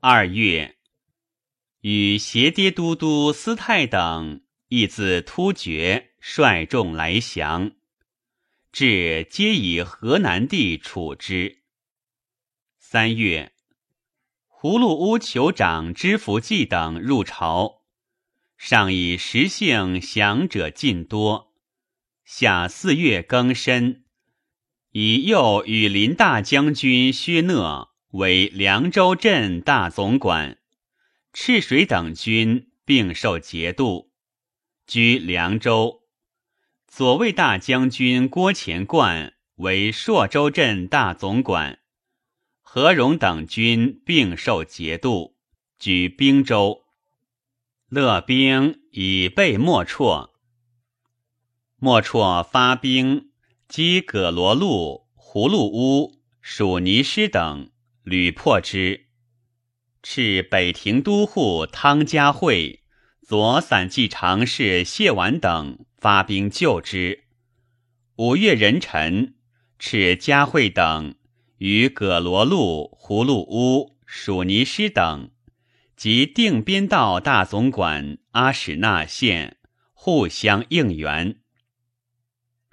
[0.00, 0.78] 二月，
[1.82, 7.72] 与协爹都督司泰等亦自突厥率众来降，
[8.70, 11.58] 至皆以河南地处之。
[12.78, 13.52] 三月。
[14.48, 17.82] 葫芦屋酋长知福记等入朝，
[18.56, 21.52] 上以实姓降者尽多。
[22.24, 24.04] 下四月更申，
[24.92, 30.58] 以右羽林大将军薛讷为凉州镇大总管，
[31.32, 34.12] 赤水等军并受节度，
[34.86, 36.02] 居凉州。
[36.86, 41.78] 左卫大将军郭前贯为朔州镇大总管。
[42.60, 45.36] 何荣等军并受节度，
[45.78, 46.84] 举兵州。
[47.88, 50.32] 乐兵以备莫绰。
[51.76, 53.30] 莫绰发兵
[53.68, 57.70] 击葛罗路、葫芦屋、蜀尼师等，
[58.02, 59.08] 屡破之。
[60.02, 62.82] 敕北庭都护汤家会、
[63.22, 67.24] 左散骑常侍谢婉等发兵救之。
[68.16, 69.34] 五月壬辰，
[69.78, 71.14] 敕嘉惠等
[71.58, 75.30] 与葛罗路、葫芦屋、蜀尼师等
[75.96, 79.58] 及定边道大总管阿史那县
[79.92, 81.38] 互相应援。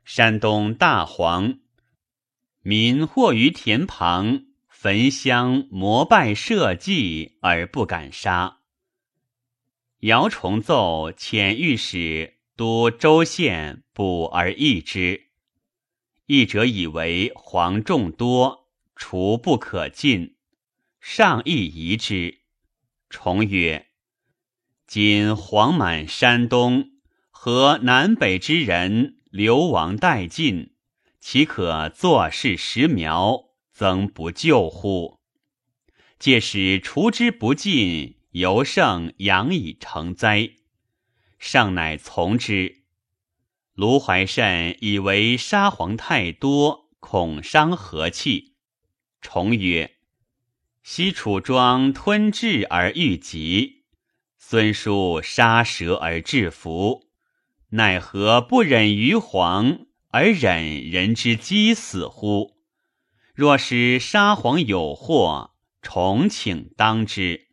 [0.03, 1.59] 山东大黄
[2.63, 4.45] 民或于田旁
[4.82, 8.59] 焚香膜拜社稷而不敢杀。
[9.99, 15.32] 姚崇奏遣御史督州县捕而易之。
[16.27, 20.38] 一者以为黄众多，除不可进，
[21.01, 22.38] 上亦疑之。
[23.09, 23.88] 重曰：
[24.88, 26.91] 今黄满山东
[27.30, 29.17] 和南北之人。
[29.30, 30.71] 流亡殆尽，
[31.19, 33.49] 岂可坐视时苗，
[33.80, 35.21] 曾不救乎？
[36.19, 40.49] 借使除之不尽，犹胜养以成灾。
[41.38, 42.84] 上乃从之。
[43.75, 48.55] 卢怀慎以为沙皇太多，恐伤和气。
[49.21, 49.95] 重曰：
[50.84, 53.86] 西楚庄吞智而欲疾，
[54.38, 57.07] 孙叔杀蛇而制服。
[57.69, 62.59] 奈何不忍于黄，而忍人之饥死乎？
[63.40, 67.48] 若使沙皇有祸，重请当之。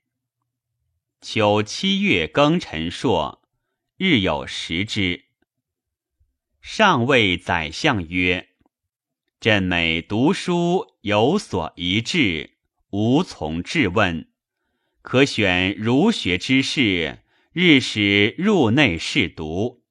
[1.21, 3.41] 秋七月庚辰朔，
[3.97, 5.27] 日有食之。
[6.61, 8.49] 上谓宰相曰
[9.39, 12.57] ：“朕每读书有所疑志，
[12.91, 14.29] 无从质问，
[15.03, 17.21] 可选儒学之士，
[17.53, 19.85] 日使入内试读。”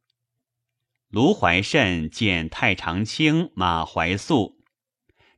[1.07, 4.54] 卢怀慎见太常卿马怀素，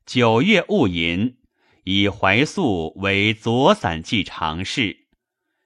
[0.08, 1.36] 九月戊寅，
[1.84, 5.06] 以怀素为左散骑常侍，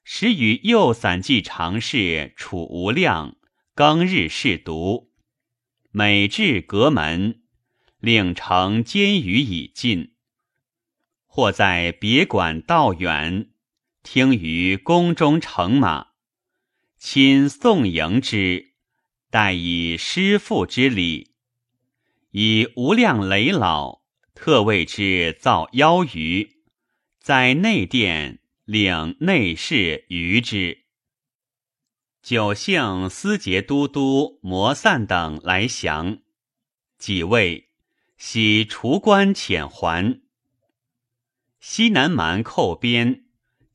[0.04, 3.38] 时与右散骑常侍楚无量
[3.76, 5.12] 更日侍读，
[5.92, 7.44] 每至阁门，
[8.00, 10.16] 令承监语以进。
[11.28, 13.52] 或在别馆道远，
[14.02, 16.08] 听于宫中乘马，
[16.98, 18.72] 亲送迎之。
[19.30, 21.36] 待以师父之礼，
[22.32, 24.01] 以无量累老，
[24.42, 26.64] 特为之造邀鱼，
[27.20, 30.80] 在内殿领内侍娱之。
[32.24, 36.18] 九姓司节都督摩散等来降，
[36.98, 37.70] 几位
[38.18, 40.20] 悉除官遣还。
[41.60, 43.26] 西南蛮寇边，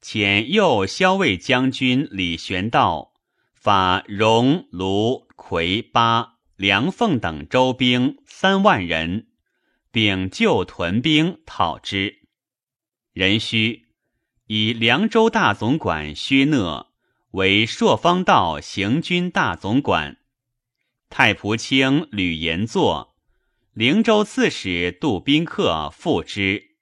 [0.03, 3.15] 遣右骁卫将军李玄道
[3.55, 5.29] 发戎卢。
[5.37, 9.29] 魁巴、梁凤等州兵三万人，
[9.97, 12.29] 并旧屯兵讨之。
[13.15, 13.87] 壬戌，
[14.45, 16.93] 以凉州大总管薛讷
[17.31, 20.19] 为朔方道行军大总管，
[21.09, 23.17] 太仆卿吕延作、
[23.73, 26.77] 灵州刺史杜宾客附之，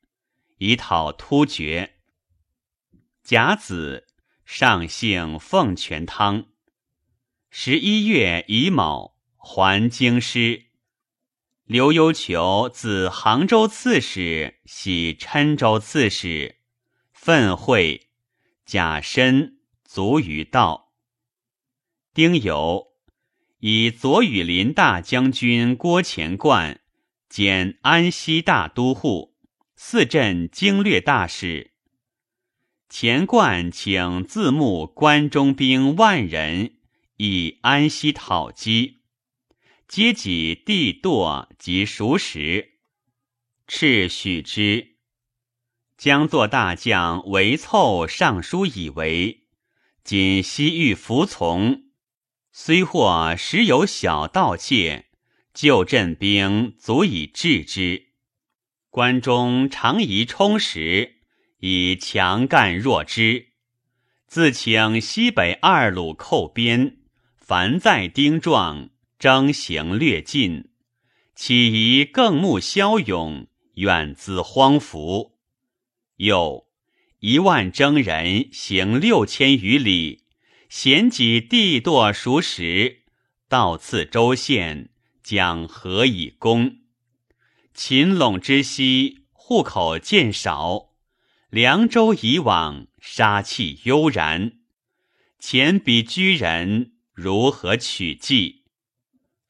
[0.58, 1.98] 以讨突厥。
[3.22, 4.08] 甲子，
[4.44, 6.46] 上姓奉全汤。
[7.48, 10.64] 十一月乙卯，还京师。
[11.66, 16.56] 刘幽求自杭州刺史徙郴州刺史，
[17.10, 18.08] 愤会，
[18.66, 20.92] 甲申卒于道。
[22.12, 22.88] 丁酉，
[23.60, 26.82] 以左羽林大将军郭乾冠
[27.30, 29.34] 兼安西大都护，
[29.74, 31.72] 四镇经略大使。
[32.90, 36.74] 乾冠请自募关中兵万人。
[37.16, 39.03] 以安西讨击，
[39.87, 42.72] 皆己地堕及熟食，
[43.68, 44.97] 敕许之。
[45.97, 49.45] 将作大将韦凑上书以为，
[50.03, 51.85] 今西域服从，
[52.51, 55.07] 虽或时有小盗窃，
[55.53, 58.09] 旧镇兵足以制之。
[58.91, 61.20] 关中常宜充实，
[61.59, 63.49] 以强干弱之。
[64.26, 66.99] 自请西北二鲁寇边。
[67.37, 68.89] 凡在丁壮，
[69.24, 70.68] 征行略尽，
[71.34, 73.46] 岂宜更目骁勇，
[73.76, 75.38] 远资荒服？
[76.16, 76.66] 又
[77.20, 80.24] 一万征人行六千余里，
[80.68, 83.04] 险几地堕熟食，
[83.48, 84.90] 到次州县，
[85.22, 86.80] 将何以攻？
[87.72, 90.90] 秦陇之西，户口渐少。
[91.48, 94.58] 凉州以往，杀气悠然。
[95.38, 98.63] 前彼居人如何取计？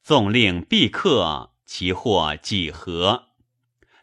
[0.05, 3.29] 纵令必克，其祸几何？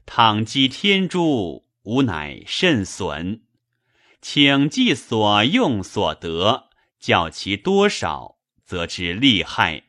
[0.04, 3.42] 倘击天诛，吾乃甚损。
[4.20, 9.84] 请计所用所得，较其多少，则知利害。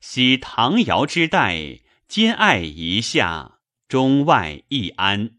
[0.00, 3.58] 昔唐尧之代，兼爱一下，
[3.88, 5.32] 中外亦安。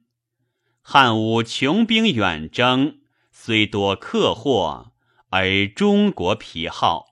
[0.82, 2.99] 汉武穷兵远征，
[3.32, 4.91] 虽多克祸，
[5.30, 7.09] 而中国疲耗。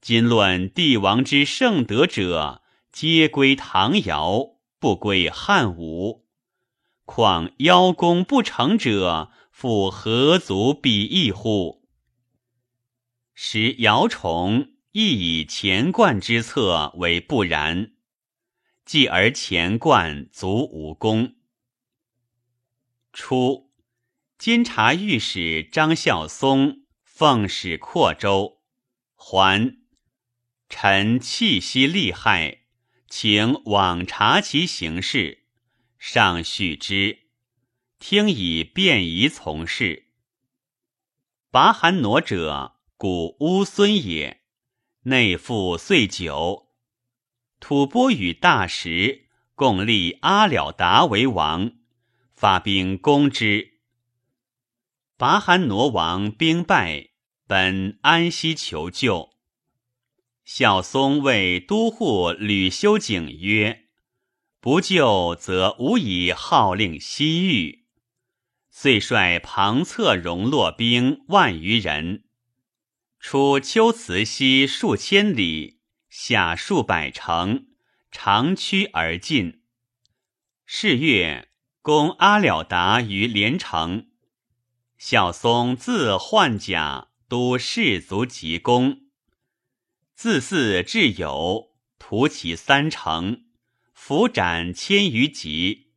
[0.00, 6.26] 今论帝王之圣德者，皆归唐尧，不归汉武。
[7.04, 11.82] 况邀功不成者，复何足比翼乎？
[13.34, 17.92] 时姚崇亦以乾冠之策为不然，
[18.84, 21.34] 继而乾冠足无功。
[23.12, 23.72] 初，
[24.38, 28.60] 监察御史张孝松奉使扩州，
[29.16, 29.78] 还。
[30.68, 32.62] 臣气息利害，
[33.08, 35.44] 请往察其行事，
[35.98, 37.20] 上许之。
[37.98, 40.10] 听以便宜从事。
[41.50, 44.42] 拔寒挪者，古乌孙也，
[45.02, 46.68] 内附岁久。
[47.58, 51.72] 吐蕃与大食共立阿了达为王。
[52.34, 53.80] 发兵攻之，
[55.16, 57.08] 拔汗挪王兵败，
[57.46, 59.35] 本安西求救。
[60.46, 63.86] 孝松谓都护吕修景曰
[64.62, 67.86] ：“不救，则无以号令西域。”
[68.70, 72.24] 遂率庞策戎落兵万余人，
[73.18, 77.66] 出秋瓷溪数千里，下数百城，
[78.10, 79.62] 长驱而进。
[80.64, 81.50] 是月。
[81.82, 84.08] 攻阿了达于连城，
[84.98, 89.05] 孝松自换甲，都士卒急攻，
[90.16, 93.44] 自嗣至友，屠其三城，
[93.92, 95.88] 伏斩千余级。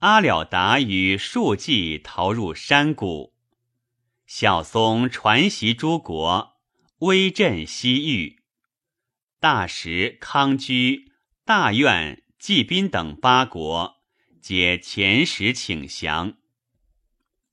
[0.00, 3.32] 阿了达与数骑逃入山谷，
[4.26, 6.56] 小松传檄诸国，
[6.98, 8.42] 威震西域。
[9.38, 11.12] 大石、康居、
[11.44, 14.02] 大院、济宾等八国。
[14.40, 16.38] 皆前时请降，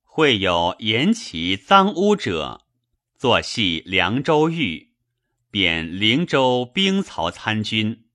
[0.01, 2.65] 会有言其赃污者，
[3.15, 4.88] 作戏凉州狱，
[5.51, 8.05] 贬灵州兵曹参军。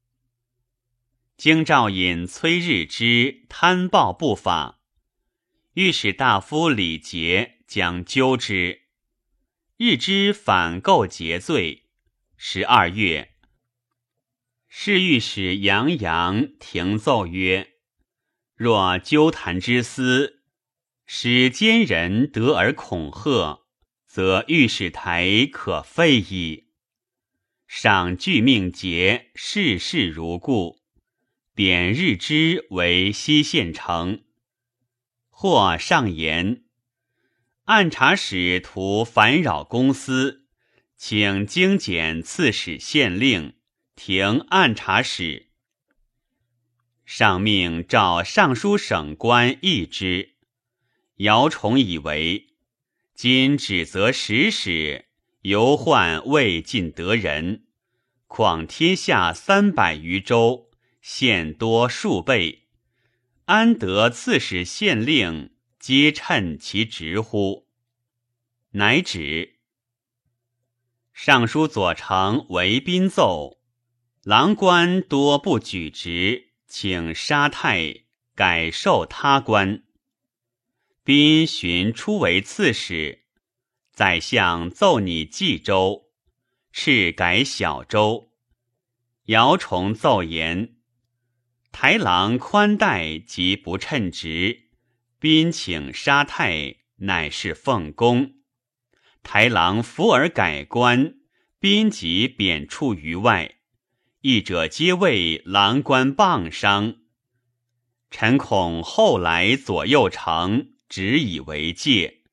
[1.36, 4.78] 京兆尹崔日之贪暴不法，
[5.72, 8.82] 御史大夫李杰将纠之，
[9.76, 11.86] 日之反构结罪。
[12.36, 13.34] 十二月，
[14.68, 17.72] 侍御史杨洋停奏曰。
[18.54, 20.44] 若纠谈之私，
[21.04, 23.64] 使奸人得而恐吓，
[24.06, 26.63] 则御史台可废矣。
[27.76, 30.80] 赏具命节，事事如故。
[31.56, 34.20] 贬日之为西县丞。
[35.28, 36.62] 或上言，
[37.64, 40.46] 按察使图烦扰公司，
[40.96, 43.54] 请精简刺史县令，
[43.96, 45.48] 停按察使。
[47.04, 50.36] 上命召尚书省官议之，
[51.16, 52.54] 姚崇以为
[53.16, 55.06] 今指责使使，
[55.44, 57.64] 犹患未尽得人，
[58.26, 60.70] 况天下三百余州，
[61.02, 62.68] 县多数倍，
[63.44, 67.68] 安得刺史县令皆称其职乎？
[68.70, 69.56] 乃止。
[71.12, 73.58] 尚书左丞韦宾奏，
[74.22, 76.52] 郎官多不举职。
[76.66, 79.84] 请杀太改授他官，
[81.04, 83.23] 宾寻初为刺史，
[83.94, 86.06] 宰相奏拟冀州，
[86.72, 88.32] 敕改小州。
[89.26, 90.74] 姚崇奏言：
[91.70, 94.70] 台郎宽待及不称职，
[95.20, 98.32] 宾请杀太乃是奉公。
[99.22, 101.14] 台郎服而改官，
[101.60, 103.58] 宾即贬黜于外。
[104.22, 106.96] 义者皆谓郎官谤伤，
[108.10, 112.23] 臣恐后来左右丞只以为戒，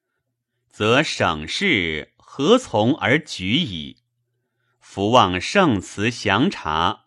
[0.81, 3.97] 则省事何从而举矣？
[4.79, 7.01] 福望圣慈详察，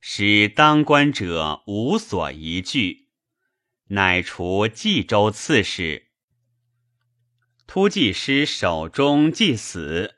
[0.00, 3.08] 使当官者无所疑惧，
[3.86, 6.08] 乃除冀州刺史。
[7.66, 10.16] 突骑师手中既死，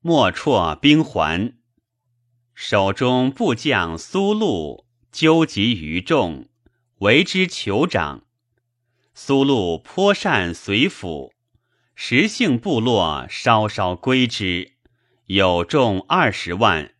[0.00, 1.56] 莫辍兵还。
[2.54, 6.50] 手中部将苏禄纠集于众，
[6.98, 8.26] 为之酋长。
[9.14, 11.32] 苏禄颇善随府，
[11.98, 14.72] 时姓部落稍稍归之，
[15.28, 16.92] 有众二十万，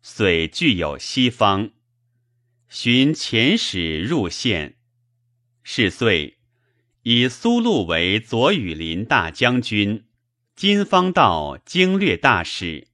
[0.00, 1.72] 遂具有西方。
[2.68, 4.76] 寻遣使入县，
[5.64, 6.38] 是岁，
[7.02, 10.06] 以苏禄为左羽林大将军、
[10.54, 12.86] 金方道经略大使。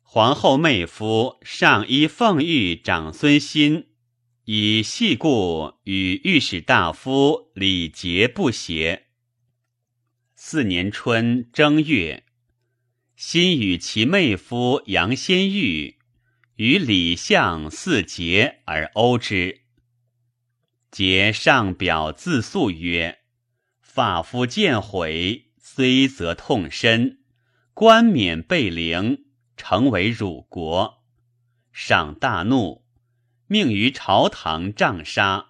[0.00, 3.88] 皇后妹夫上衣凤玉长孙欣，
[4.44, 9.03] 以细故与御史大夫李杰不协。
[10.54, 12.22] 四年春正月，
[13.16, 15.98] 新与其妹夫杨先玉。
[16.54, 19.62] 与李相四节而殴之，
[20.92, 23.18] 结上表自诉曰
[23.82, 27.18] ：“发夫见悔，虽则痛深，
[27.72, 29.24] 冠冕被凌，
[29.56, 31.02] 成为辱国。”
[31.74, 32.84] 上大怒，
[33.48, 35.46] 命于朝堂杖杀，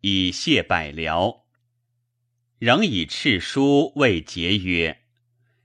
[0.00, 1.47] 以谢百僚。
[2.58, 5.00] 仍以敕书谓节曰：“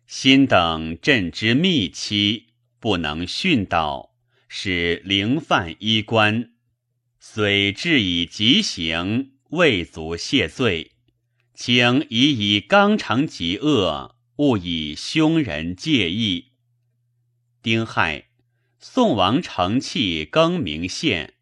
[0.05, 4.11] 心等朕之密期，不能训导。”
[4.55, 6.51] 使灵犯衣冠，
[7.19, 10.91] 虽治以极刑，未足谢罪，
[11.55, 16.49] 请以以纲常极恶，勿以凶人介意。
[17.63, 18.27] 丁亥，
[18.77, 21.33] 宋王承器更名献，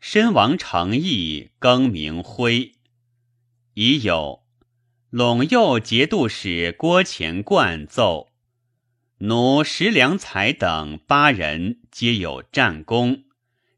[0.00, 2.72] 申王承义更名徽。
[3.74, 4.44] 已有
[5.16, 8.28] 陇右节度使郭乾冠奏。
[9.20, 13.24] 奴石良才等八人皆有战功，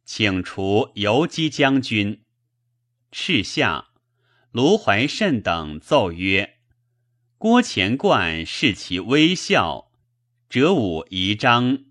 [0.05, 2.25] 请除游击将军。
[3.13, 3.91] 赤下
[4.51, 6.57] 卢怀慎等奏曰
[7.39, 9.93] ：“郭乾冠视其微笑，
[10.51, 11.85] 折武仪章，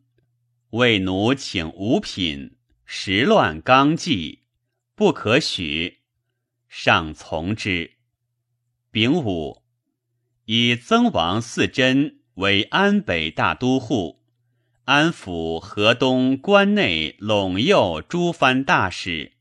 [0.71, 4.43] 为奴请五品，时乱纲纪，
[4.93, 5.99] 不可许。”
[6.67, 7.93] 上从之。
[8.99, 9.61] 丙午，
[10.45, 12.17] 以曾王嗣真。
[12.33, 14.23] 为安北大都护，
[14.85, 19.33] 安抚河东关内陇右诸藩大使，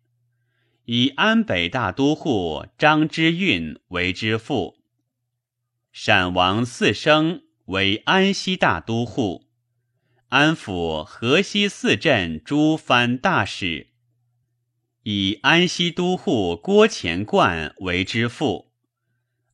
[0.85, 4.77] 以安北大都护张之运为之父。
[5.91, 9.47] 陕王四生为安西大都护，
[10.29, 13.87] 安抚河西四镇诸藩大使，
[15.05, 18.66] 以安西都护郭乾冠为之父。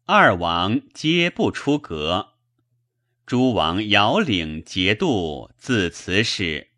[0.04, 2.32] 二王皆不出阁。
[3.24, 6.70] 诸王遥领节度，自此始。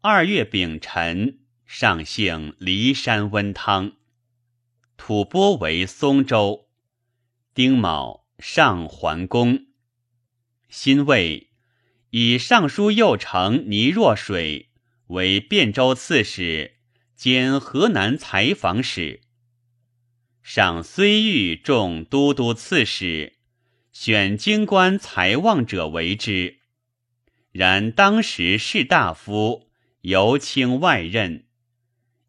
[0.00, 3.92] 二月丙辰，上幸骊山温汤，
[4.96, 6.70] 吐蕃为松州。
[7.52, 9.66] 丁卯，上桓公。
[10.70, 11.50] 辛未，
[12.08, 14.70] 以尚书右丞倪若水
[15.08, 16.78] 为汴州刺史
[17.14, 19.20] 兼河南采访使。
[20.50, 23.34] 上虽欲众都督刺史。
[23.92, 26.60] 选京官才望者为之，
[27.52, 29.68] 然当时士大夫
[30.00, 31.44] 尤卿外任。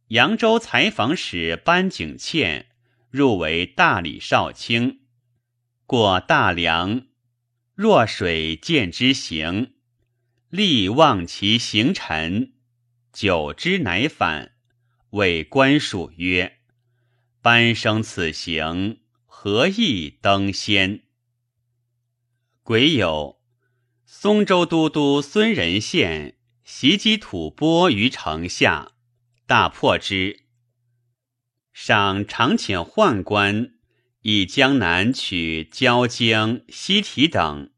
[0.09, 2.65] 扬州采访使班景倩
[3.09, 4.99] 入为大理少卿，
[5.86, 7.03] 过大梁，
[7.74, 9.76] 若水见之行，
[10.49, 12.51] 力望其行臣，
[13.13, 14.51] 久之乃返，
[15.11, 16.57] 谓官属曰
[17.41, 21.03] ：“班生此行，何意登仙？”
[22.63, 23.37] 癸酉，
[24.05, 28.91] 松州都督孙仁宪袭击吐蕃于城下，
[29.47, 30.43] 大破之。
[31.73, 33.73] 赏常遣宦官
[34.21, 37.71] 以江南取交京、西提等，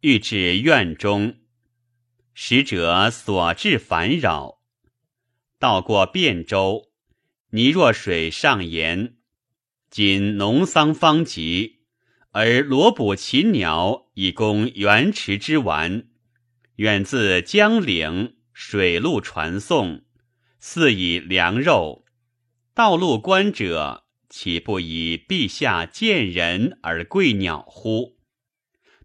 [0.00, 1.36] 欲至院中，
[2.32, 4.60] 使者所至烦扰。
[5.58, 6.88] 到过汴州，
[7.50, 9.16] 泥若水上言：
[9.88, 11.76] 今农桑方及。
[12.32, 16.08] 而罗捕禽鸟以供原池之玩，
[16.74, 20.02] 远自江陵水路传送，
[20.58, 22.04] 似以粮肉。
[22.74, 28.18] 道路观者，岂不以陛下见人而贵鸟乎？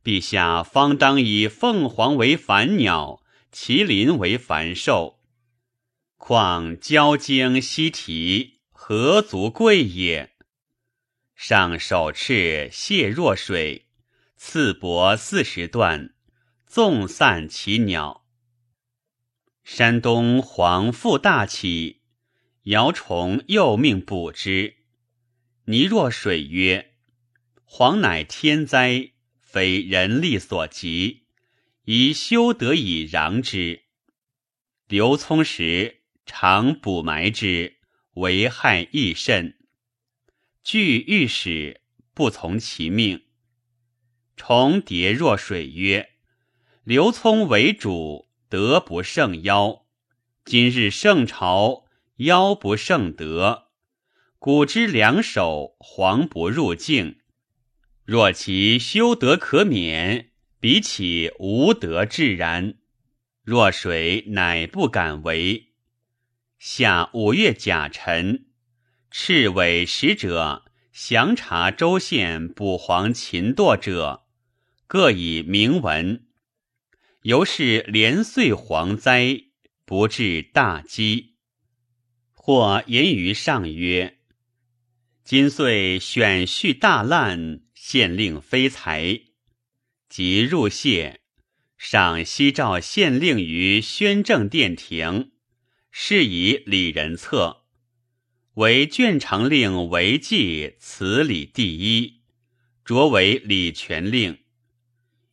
[0.04, 3.22] 陛下方当以凤凰为繁鸟，
[3.54, 5.21] 麒麟为繁兽，
[6.24, 10.36] 况交京西提，何足贵也？
[11.36, 13.88] 上手敕谢若水，
[14.38, 16.14] 赐帛四十段，
[16.68, 18.28] 纵散其鸟。
[19.64, 22.02] 山东黄腹大起，
[22.66, 24.76] 姚崇又命捕之。
[25.66, 26.94] 倪若水曰
[27.66, 29.10] ：“黄乃天灾，
[29.40, 31.24] 非人力所及，
[31.86, 33.86] 宜修得以攘之。”
[34.88, 37.78] 刘聪时常补埋之，
[38.14, 39.58] 为害亦甚。
[40.64, 41.82] 惧御史
[42.14, 43.24] 不从其命。
[44.36, 46.10] 重叠若水曰
[46.84, 49.86] ：“刘聪为主，德不胜妖。
[50.46, 51.86] 今日圣朝，
[52.18, 53.68] 妖不胜德。
[54.40, 57.20] 古之两手，黄不入境。
[58.04, 62.76] 若其修德可免，比起无德自然。
[63.44, 65.71] 若水乃不敢为。
[66.64, 68.46] 下五月甲辰，
[69.10, 74.28] 赤尾使者详查州县捕黄擒堕者。”
[74.86, 76.28] 各以铭文，
[77.24, 79.46] 由是连岁蝗灾，
[79.86, 81.38] 不至大饥。
[82.32, 84.20] 或言于上曰
[85.26, 89.20] ：“今岁选序大滥，县令非才。”
[90.08, 91.22] 即入谢，
[91.80, 95.31] 赏西召县令于宣政殿庭，
[95.92, 97.66] 是以李仁策
[98.56, 102.22] 为卷城令，为记此礼第一，
[102.86, 104.40] 擢为礼权令。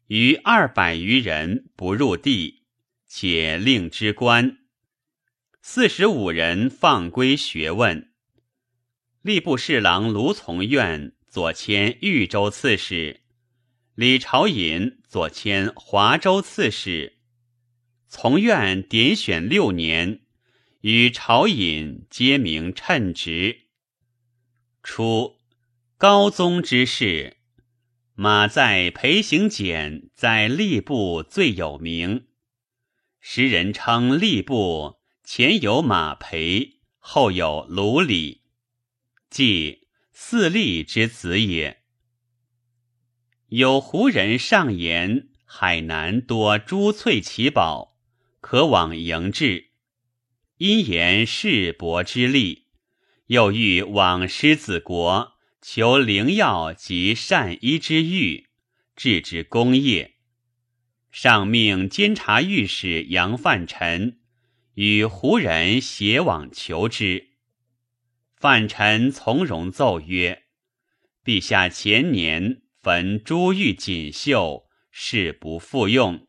[0.08, 2.62] 余二百余人不入地，
[3.06, 4.58] 且令之官
[5.62, 8.10] 四十五人放归学问。
[9.22, 13.20] 吏部侍郎卢从愿左迁豫州刺史，
[13.94, 17.18] 李朝隐左迁华州刺史。
[18.06, 20.20] 从愿点选六年，
[20.82, 23.62] 与朝隐皆名称职。
[24.80, 25.36] 初，
[25.96, 27.38] 高宗之事。
[28.14, 32.28] 马在裴行俭在吏部最有名，
[33.20, 38.42] 时人称吏部前有马裴，后有卢礼，
[39.28, 41.82] 即四吏之子也。
[43.48, 47.96] 有胡人上言，海南多珠翠奇宝，
[48.40, 49.67] 可往迎至。
[50.58, 52.66] 因言世伯之力，
[53.26, 55.38] 又欲往狮子国。
[55.60, 58.46] 求灵药及善医之欲，
[58.96, 60.14] 置之功业。
[61.10, 64.20] 上命监察御史杨范臣
[64.74, 67.30] 与胡人携往求之。
[68.36, 70.44] 范臣从容奏曰
[71.24, 76.26] ：“陛下前年焚珠玉锦绣，誓不复用。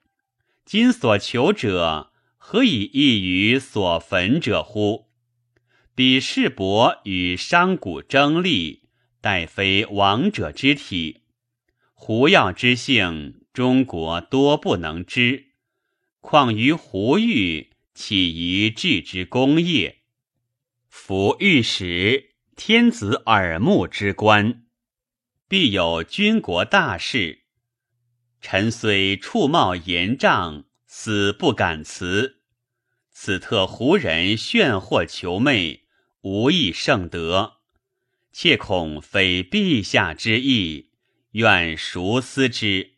[0.66, 2.12] 今所求者，
[2.52, 5.12] 何以异于所焚者乎？
[5.94, 8.90] 彼世伯与商贾争利。”
[9.22, 11.22] 待非王者之体，
[11.94, 15.50] 胡药之性，中国多不能知。
[16.22, 20.00] 况于胡玉，岂宜治之功业？
[20.88, 24.64] 夫御史，天子耳目之官，
[25.48, 27.44] 必有军国大事。
[28.42, 32.38] 臣虽触冒严丈，死不敢辞。
[33.22, 35.84] 此特胡人炫惑求媚，
[36.22, 37.58] 无益圣德。
[38.32, 40.92] 切恐非陛下之意，
[41.32, 42.94] 愿熟思之。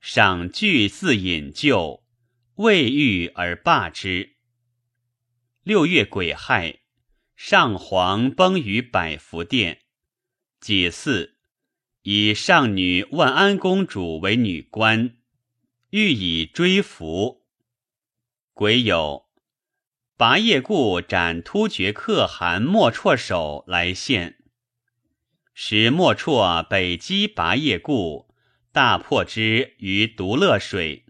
[0.00, 2.02] 上惧自引咎，
[2.56, 4.34] 未遇而罢之。
[5.62, 6.80] 六月癸亥，
[7.36, 9.82] 上皇崩于百福殿。
[10.58, 11.36] 己巳，
[12.02, 15.18] 以上女万安公主为女官，
[15.90, 17.43] 欲以追服。
[18.54, 19.24] 癸酉。
[20.16, 24.38] 拔叶固斩突厥可汗莫绰首来献，
[25.52, 28.32] 使莫绰北击拔叶固，
[28.72, 31.04] 大破之于独乐水。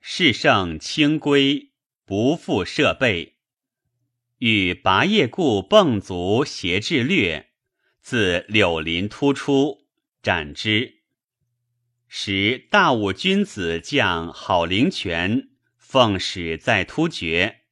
[0.00, 1.72] 事胜轻归，
[2.04, 3.38] 不复设备。
[4.38, 7.50] 与拔叶固迸足挟至略，
[8.00, 9.86] 自柳林突出，
[10.22, 11.02] 斩之。
[12.08, 15.50] 时大武君子将郝灵泉
[15.92, 17.64] 奉使在突厥。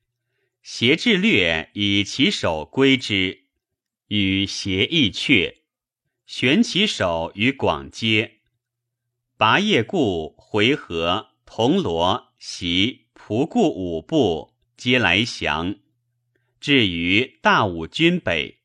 [0.63, 3.45] 挟至略以其手归之，
[4.09, 5.63] 与挟亦却，
[6.27, 8.41] 悬其手于广街。
[9.39, 15.77] 拔叶固回纥、铜锣、袭、仆固五部皆来降，
[16.61, 18.59] 至于大武军北。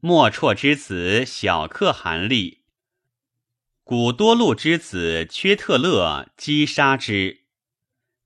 [0.00, 2.62] 莫绰之子小可汗立，
[3.82, 7.43] 古多禄之子缺特勒击杀之，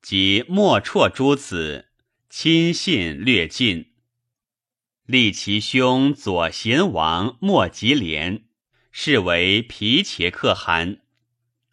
[0.03, 1.87] 及莫绰诸子。
[2.31, 3.93] 亲信略尽，
[5.07, 8.45] 立其兄左贤王莫吉连，
[8.93, 11.01] 是为皮切可汗。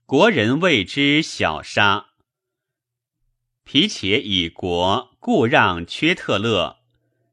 [0.05, 2.11] 国人谓之小沙。
[3.65, 6.77] 皮且以国故让缺特勒，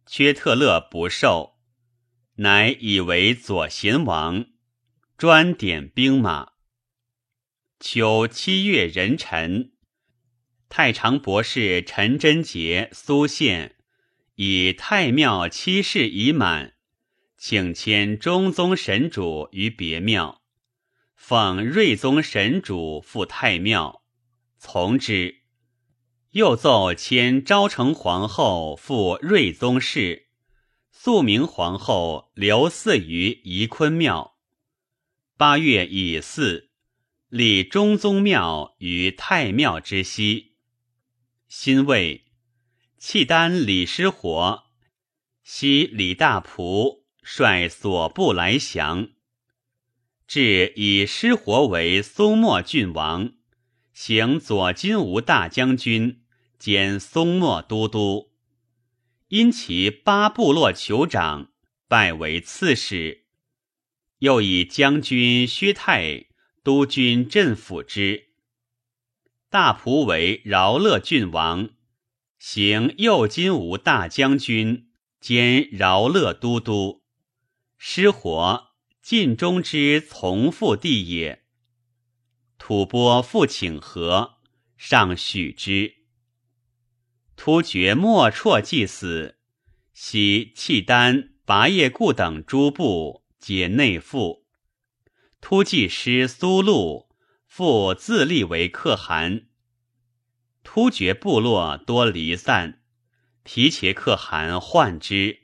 [0.04, 1.54] 缺特勒不受，
[2.36, 4.46] 乃以为左贤王，
[5.16, 6.54] 专点兵马。
[7.78, 9.71] 秋七月壬辰。
[10.74, 13.76] 太常博士陈真杰、苏宪
[14.36, 16.72] 以太庙七事已满，
[17.36, 20.40] 请迁中宗神主于别庙，
[21.14, 24.02] 奉睿宗神主赴太庙，
[24.56, 25.42] 从之。
[26.30, 30.28] 又奏迁昭成皇后赴睿宗室，
[30.90, 34.38] 肃明皇后留祀于宜坤庙。
[35.36, 36.70] 八月乙巳，
[37.28, 40.51] 立中宗庙于太庙之西。
[41.54, 42.24] 辛未，
[42.96, 44.64] 契丹李师活，
[45.42, 49.10] 西李大仆率所部来降，
[50.26, 53.34] 至以师活为松漠郡王，
[53.92, 56.22] 行左金吾大将军。
[56.58, 58.32] 兼松漠都督，
[59.28, 61.52] 因其八部落酋长，
[61.86, 63.26] 拜为刺史。
[64.20, 66.28] 又以将军薛泰
[66.64, 68.31] 督军镇抚之。
[69.52, 71.68] 大仆为饶乐郡王，
[72.38, 74.88] 行右金吾大将军
[75.20, 77.02] 兼饶乐都督。
[77.76, 78.68] 失活
[79.02, 81.42] 晋中之从父弟也。
[82.56, 84.36] 吐蕃复请和，
[84.78, 85.96] 上许之。
[87.36, 89.36] 突厥莫绰既死，
[89.92, 94.46] 悉契丹、拔叶固等诸部皆内附。
[95.42, 97.11] 突骑师苏禄
[97.54, 99.48] 复自立为可汗。
[100.64, 102.80] 突厥部落多离散，
[103.42, 105.40] 皮切可汗患之，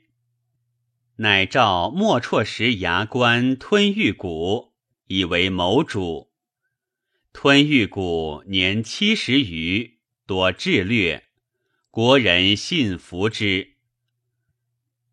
[1.17, 4.73] 乃召莫绰时牙关吞玉谷，
[5.05, 6.31] 以为谋主。
[7.31, 11.25] 吞玉谷年七十余，多智略。
[11.91, 13.75] 国人信服之。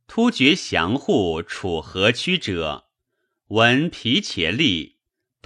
[0.07, 2.87] 突厥降护楚河曲者，
[3.49, 4.96] 闻皮且利，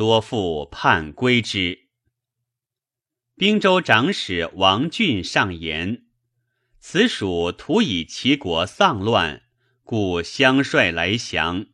[0.01, 1.89] 多复叛归之。
[3.37, 6.07] 兵州长史王俊上言：
[6.79, 9.43] 此属徒以齐国丧乱，
[9.85, 11.67] 故相率来降。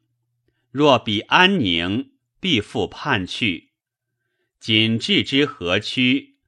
[0.73, 3.71] 若彼安宁，必复叛去。
[4.59, 6.39] 今置之河曲，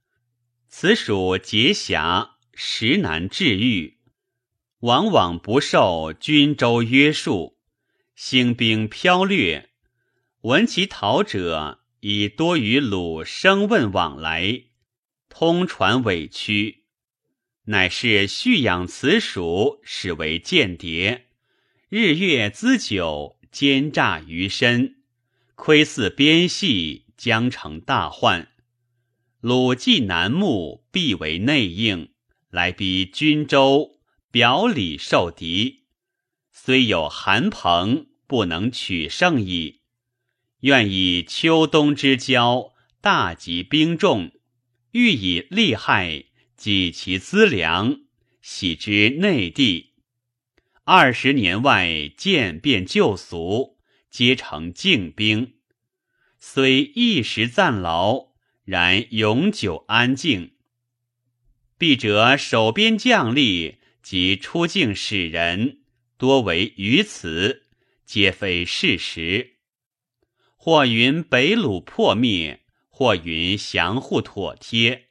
[0.67, 2.39] 此属结辖。
[2.53, 4.01] 实难治愈，
[4.81, 7.57] 往往不受军州约束，
[8.17, 9.71] 兴兵飘掠。
[10.43, 14.67] 闻其逃者，以多与鲁生问往来，
[15.29, 16.85] 通传委屈，
[17.65, 21.27] 乃是蓄养此属，使为间谍，
[21.89, 25.03] 日月资久，奸诈于身，
[25.57, 28.49] 窥伺边隙，将成大患。
[29.41, 32.11] 鲁既南牧，必为内应。
[32.51, 33.99] 来逼军州，
[34.31, 35.87] 表里受敌，
[36.53, 39.78] 虽有韩鹏，不能取胜矣。
[40.61, 44.33] 愿以秋冬之交，大集兵众，
[44.91, 46.25] 欲以利害
[46.57, 48.01] 济其资粮，
[48.43, 49.93] 喜之内地。
[50.83, 53.79] 二十年外渐变旧俗，
[54.11, 55.55] 皆成静兵。
[56.41, 58.31] 虽一时暂劳，
[58.65, 60.53] 然永久安静。
[61.77, 65.83] 必者守边将吏及出境使人，
[66.17, 67.63] 多为愚辞，
[68.05, 69.58] 皆非事实。
[70.71, 72.61] 或云北虏破灭，
[72.91, 75.07] 或云降护妥帖，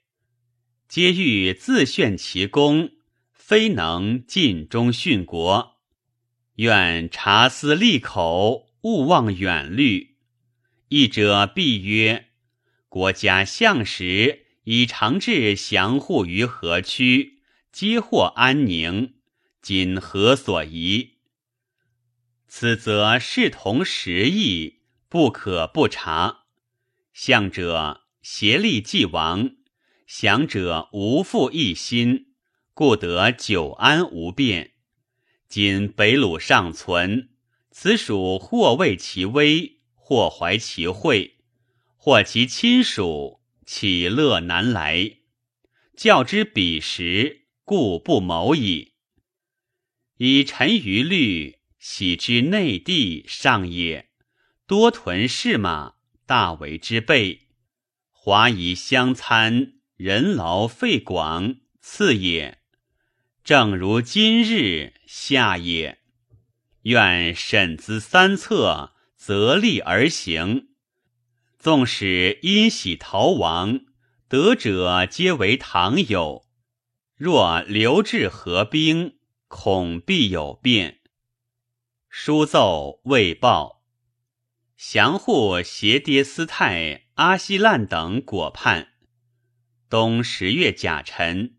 [0.88, 2.92] 皆欲自炫其功，
[3.34, 5.78] 非能尽忠殉国。
[6.58, 10.18] 愿察思利口，勿忘远虑。
[10.90, 12.28] 一者必曰：
[12.88, 14.44] 国家相时。
[14.66, 17.40] 以长治降护于河曲，
[17.72, 19.16] 皆获安宁。
[19.64, 21.14] 今何所疑？
[22.48, 24.77] 此则视同时意，
[25.10, 26.46] 不可不察。
[27.14, 29.52] 相者协力既亡，
[30.06, 32.34] 降者无复一心，
[32.74, 34.74] 故得久安无变。
[35.48, 37.30] 今北虏尚存，
[37.72, 41.38] 此属或畏其威，或怀其惠，
[41.96, 43.42] 或其亲属。
[43.66, 45.18] 岂乐难来？
[45.98, 48.94] 教之彼时，故不谋矣。
[50.18, 54.07] 以臣于虑，喜之内地上也。
[54.68, 55.94] 多屯士马，
[56.26, 57.48] 大为之备。
[58.12, 62.60] 华夷相参，人劳费广，次也。
[63.46, 66.00] 正如今日下也。
[66.82, 70.68] 愿审资三策，择利而行。
[71.58, 73.80] 纵使因喜逃亡，
[74.28, 76.46] 得者皆为唐友。
[77.16, 81.00] 若留置合兵，恐必有变。
[82.10, 83.77] 书奏未报，
[84.78, 88.90] 降护协爹斯泰、阿希烂等果叛。
[89.90, 91.56] 冬十月甲辰，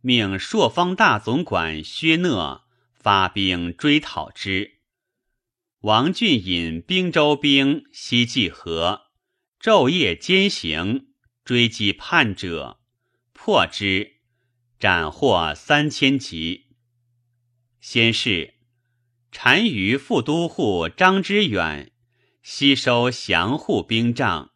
[0.00, 4.78] 命朔方大总管薛讷发兵追讨之。
[5.82, 9.02] 王俊引兵州兵西济河，
[9.60, 11.06] 昼夜兼行，
[11.44, 12.80] 追击叛者，
[13.32, 14.16] 破之，
[14.80, 16.66] 斩获三千级。
[17.80, 18.54] 先是，
[19.30, 21.92] 单于副都护张之远
[22.50, 24.52] 吸收降护兵帐，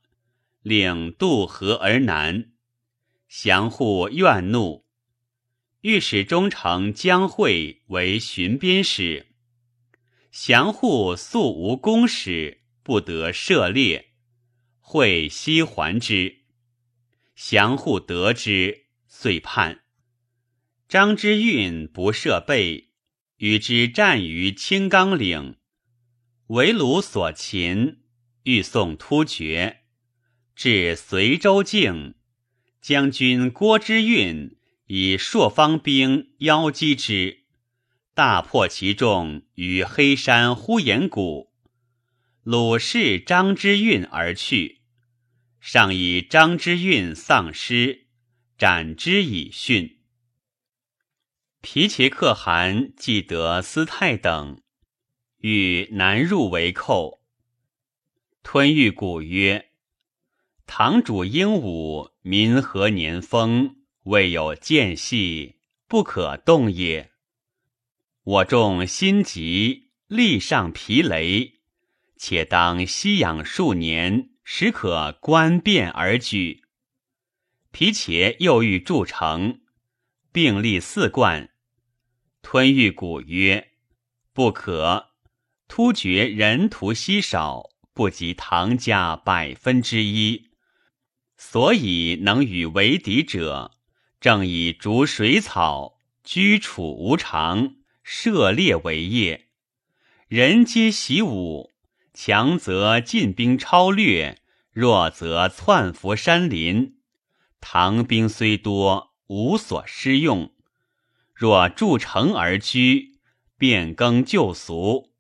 [0.62, 2.52] 领渡河而南。
[3.28, 4.86] 降护怨怒，
[5.82, 9.26] 御史中丞姜惠为巡边使。
[10.30, 14.14] 降护素无公使，不得涉猎，
[14.80, 16.38] 会悉还之。
[17.36, 19.82] 降护得之，遂叛。
[20.88, 22.88] 张之运不设备，
[23.36, 25.56] 与之战于青冈岭，
[26.52, 28.00] 为鲁所擒，
[28.42, 29.84] 欲送突厥，
[30.54, 32.14] 至随州境，
[32.82, 37.44] 将军郭之运以朔方兵邀击之。
[38.12, 41.54] 大破其众于黑山呼延谷，
[42.42, 44.82] 鲁氏张之运而去，
[45.58, 48.08] 上以张之运丧失，
[48.58, 50.00] 斩之以训。
[51.62, 54.60] 皮切可汗既得斯泰等，
[55.42, 57.20] 欲南入为寇。
[58.44, 59.70] 吞玉谷曰
[60.66, 63.74] ：“堂主英武，民和年丰，
[64.04, 65.56] 未有间隙，
[65.88, 67.10] 不可动也。”
[68.22, 71.54] 我众心急，力上疲累，
[72.16, 76.62] 且当息养数年，时可观变而举。
[77.72, 79.60] 皮且又欲筑城，
[80.30, 81.50] 并立四冠。
[82.42, 83.72] 吞玉鼓曰
[84.32, 85.11] ：“不可，
[85.74, 90.50] 突厥人徒稀少，不及唐家百分之一，
[91.38, 93.70] 所以能与为敌者，
[94.20, 99.46] 正以逐水草，居处无常。”涉猎为业，
[100.28, 101.70] 人皆习武，
[102.12, 104.42] 强则进兵超略，
[104.72, 106.98] 弱则窜伏山林。
[107.62, 110.52] 唐兵虽多，无所施用。
[111.32, 113.20] 若筑城而居，
[113.56, 115.11] 变更旧俗，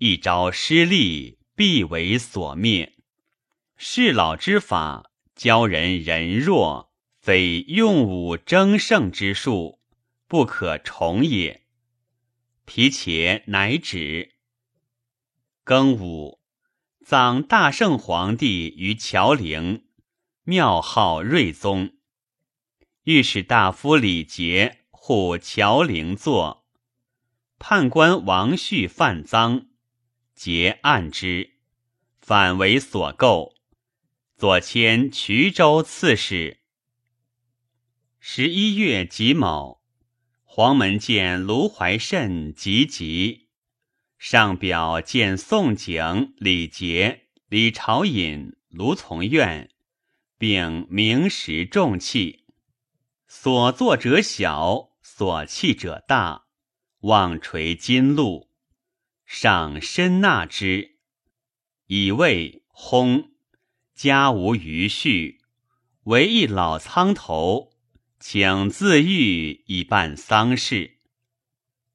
[0.00, 2.94] 一朝失利，必为所灭。
[3.76, 9.80] 事老之法，教人人弱，非用武争胜之术，
[10.28, 11.64] 不可重也。
[12.64, 14.34] 皮且乃止。
[15.64, 16.38] 庚午，
[17.04, 19.86] 葬大圣皇帝于乔陵，
[20.44, 21.94] 庙号睿宗。
[23.02, 26.64] 御史大夫李杰护乔陵坐，
[27.58, 29.66] 判官王旭犯赃，
[30.38, 31.54] 结案之，
[32.20, 33.56] 反为所构，
[34.36, 36.60] 左迁衢州刺史。
[38.20, 39.82] 十一月己卯。
[40.44, 43.48] 黄门见卢怀慎急急，
[44.16, 49.68] 上表见宋景、李杰、李朝隐、卢从愿，
[50.38, 52.44] 并明实重器。
[53.26, 56.44] 所作者小，所弃者大，
[57.00, 58.47] 望垂金禄，
[59.30, 60.96] 上深纳之，
[61.86, 63.28] 以谓薨，
[63.94, 65.42] 家无余序，
[66.04, 67.74] 唯一老苍头。
[68.18, 70.96] 请自愈以办丧事。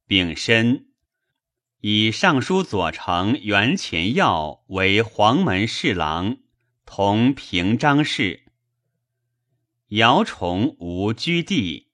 [0.05, 0.89] 丙申，
[1.81, 6.37] 以尚书左丞袁前耀为黄门侍郎，
[6.85, 8.45] 同平章事。
[9.87, 11.89] 姚崇无居地，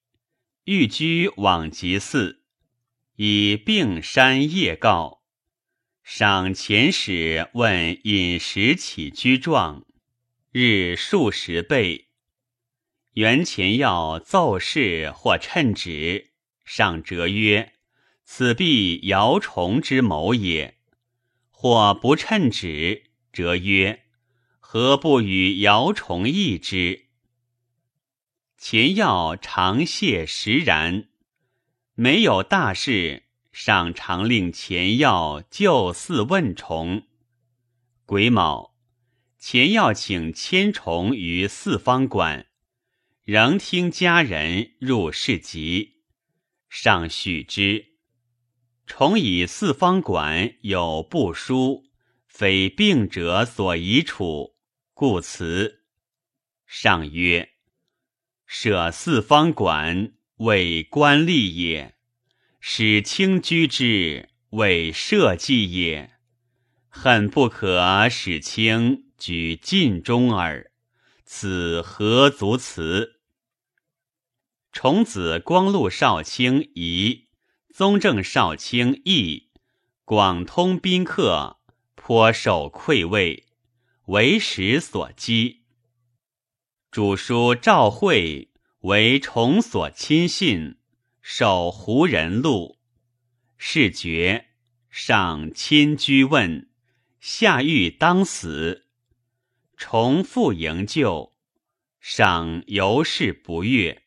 [0.66, 2.44] 欲居往极寺，
[3.16, 5.19] 以病山夜告。
[6.12, 9.86] 赏钱使问饮食起居状，
[10.51, 12.07] 日数十倍。
[13.14, 16.32] 元前要奏事或称旨，
[16.66, 17.74] 上折曰
[18.26, 20.80] ：“此必姚崇之谋也。”
[21.51, 24.05] 或不称旨，折曰
[24.60, 27.05] ：“何不与姚崇议之？”
[28.57, 31.10] 前要常谢实然，
[31.93, 33.28] 没有大事，
[33.62, 37.05] 上常令钱要就寺问虫。
[38.05, 38.74] 癸卯，
[39.38, 42.47] 钱要请千虫于四方馆。
[43.26, 46.03] 仍听家人入市集，
[46.70, 47.97] 上许之。
[48.88, 51.84] 重以四方馆有不书，
[52.28, 54.55] 非病者所宜处，
[54.93, 55.84] 故辞。
[56.66, 57.49] 上曰
[58.47, 61.99] ：“舍四方馆为官吏也，
[62.60, 66.12] 使卿居之为社稷也，
[66.88, 70.72] 恨不可使卿居尽中耳。
[71.26, 73.20] 此何足辞？”
[74.74, 77.28] 重子光禄少卿仪
[77.74, 79.49] 宗正少卿义，
[80.03, 81.60] 广通宾客，
[81.95, 83.45] 颇受馈位，
[84.07, 85.60] 为时所讥。
[86.91, 88.51] 主书赵惠
[88.82, 90.79] 为崇所亲信，
[91.22, 92.80] 守胡人路，
[93.58, 94.48] 是觉
[94.90, 96.70] 上亲居问，
[97.20, 98.88] 下狱当死，
[99.78, 101.36] 重复营救，
[102.00, 104.04] 上尤是不悦。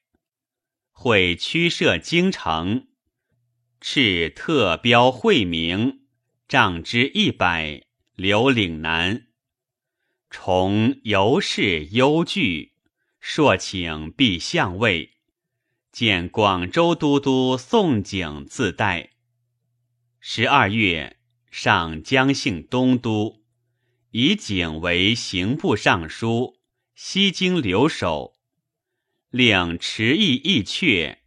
[0.91, 2.89] 会驱设京城，
[3.81, 6.07] 敕特标惠明，
[6.49, 7.83] 杖之一百，
[8.15, 9.27] 留岭南。
[10.31, 12.73] 崇尤是忧惧，
[13.21, 15.12] 朔请必相位，
[15.93, 19.11] 见广州都督宋景自带。
[20.21, 21.19] 十二月，
[21.51, 23.43] 上江姓东都，
[24.13, 26.59] 以景为刑部尚书、
[26.95, 28.33] 西京留守。
[29.29, 31.19] 令迟邑义阙，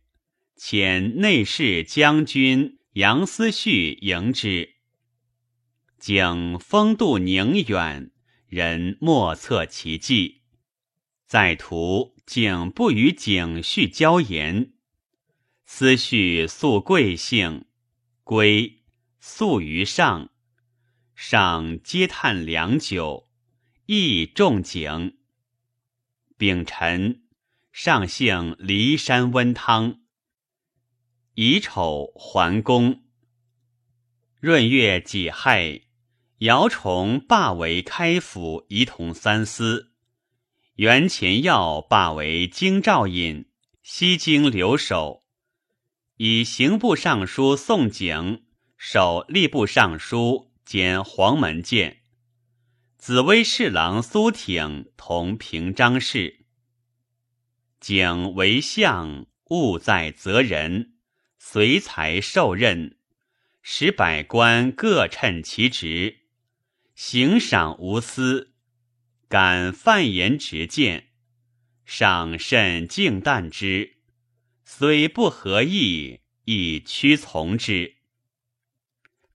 [0.58, 4.78] 遣内侍将军杨思绪迎之。
[6.00, 8.10] 景风度宁远，
[8.48, 10.42] 人莫测其迹。
[11.28, 14.74] 在途景不与景绪交言。
[15.66, 17.66] 思绪素贵姓，
[18.24, 18.84] 归
[19.20, 20.30] 宿于上，
[21.16, 23.30] 上嗟叹良久，
[23.86, 25.18] 亦重景。
[26.38, 27.22] 丙辰。
[27.72, 30.00] 上姓骊山温汤。
[31.34, 33.04] 乙丑桓公。
[34.40, 35.82] 闰月己亥，
[36.38, 39.95] 姚崇罢为开府仪同三司，
[40.76, 43.46] 袁前耀罢为京兆尹，
[43.82, 45.24] 西京留守，
[46.18, 48.44] 以刑部尚书宋景
[48.76, 52.02] 守吏部尚书兼黄门监。
[52.98, 56.46] 紫薇侍郎苏挺同平章事。
[57.80, 60.96] 景为相，务在责人，
[61.40, 62.98] 随才受任，
[63.62, 66.18] 使百官各称其职，
[66.96, 68.55] 行赏无私，
[69.38, 71.08] 敢犯言直谏，
[71.84, 73.98] 赏甚敬惮之，
[74.64, 77.96] 虽不合意，亦屈从之。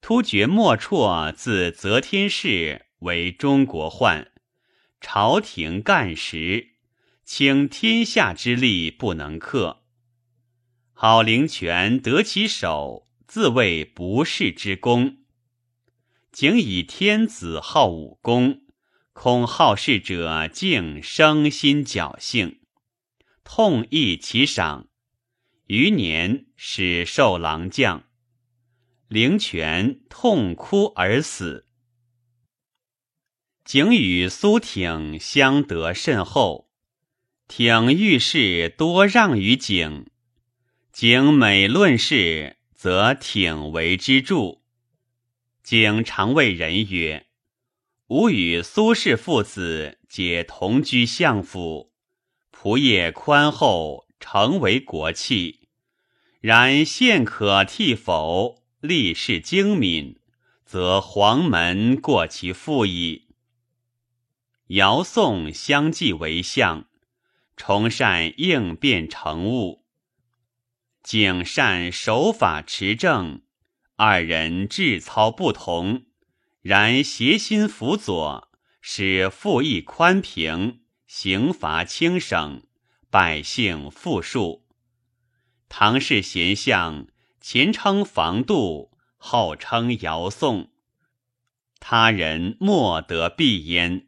[0.01, 4.33] 突厥莫辍自则天氏为中国患，
[5.03, 6.77] 朝廷干时。
[7.23, 9.83] 倾天下之力不能克，
[10.95, 15.19] 郝灵权得其手，自谓不世之功。
[16.33, 18.63] 仅以天子好武功，
[19.13, 22.61] 恐好事者竟生心侥幸，
[23.45, 24.89] 痛议其赏。
[25.67, 28.05] 余年使受郎将，
[29.09, 31.67] 灵泉痛哭而死。
[33.65, 36.69] 景与苏挺相得甚厚。
[37.47, 40.07] 挺遇事多让于景，
[40.93, 44.63] 景每论事，则挺为之助。
[45.63, 47.27] 景常谓人曰
[48.11, 51.93] ：“吾与苏氏父子皆同居相府，
[52.53, 55.69] 仆业宽厚，诚为国器。
[56.41, 58.65] 然现可替否？
[58.81, 60.19] 立事精敏，
[60.65, 63.29] 则黄门过其父矣。”
[64.75, 66.89] 尧宋相继为相。
[67.57, 69.85] 崇善应变成物，
[71.05, 73.43] 景善守法持政，
[73.95, 76.07] 二人志操不同，
[76.63, 78.51] 然协心辅佐，
[78.81, 82.63] 使赋役宽平，刑罚轻省，
[83.11, 84.67] 百姓富庶。
[85.69, 87.07] 唐氏贤相，
[87.41, 90.71] 前称房度，后称尧宋，
[91.79, 94.07] 他人莫得避焉。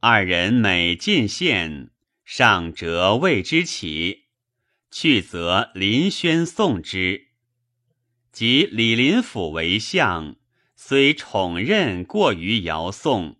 [0.00, 1.90] 二人每进献。
[2.24, 4.24] 上折谓之起，
[4.90, 7.28] 去则林轩送之。
[8.32, 10.34] 及李林甫为相，
[10.88, 13.38] 虽宠任过于尧宋，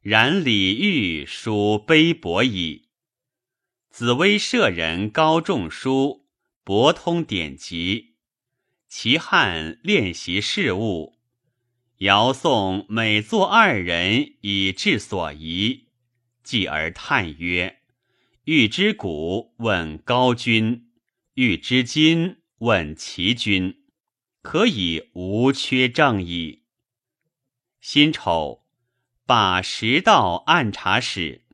[0.00, 2.84] 然礼遇属卑薄矣。
[3.90, 6.24] 紫薇舍人高仲书，
[6.62, 8.14] 博通典籍，
[8.86, 11.18] 其汉练习事务。
[11.98, 15.88] 尧宋每作二人以治所宜，
[16.44, 17.78] 继而叹曰。
[18.44, 20.84] 欲知古，问高君；
[21.34, 23.82] 欲知今，问齐君。
[24.42, 26.60] 可以无缺正矣。
[27.86, 28.64] 辛丑，
[29.26, 31.44] 罢十道按察使。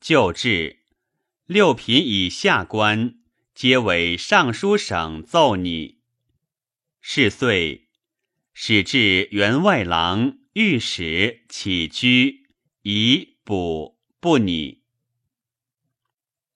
[0.00, 0.84] 旧制，
[1.46, 3.18] 六品以下官
[3.56, 5.98] 皆为尚书省奏拟。
[7.00, 7.88] 是岁，
[8.52, 12.46] 使至员外郎、御史起居
[12.82, 14.84] 以补不拟。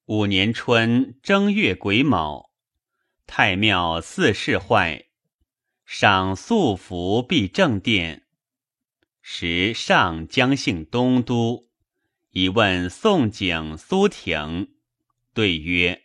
[0.05, 2.53] 五年春正月癸卯，
[3.27, 5.07] 太庙四事坏，
[5.85, 8.27] 赏素服必正殿。
[9.31, 11.67] 时上将姓东都，
[12.31, 14.71] 以问宋景、苏挺，
[15.35, 16.05] 对曰：“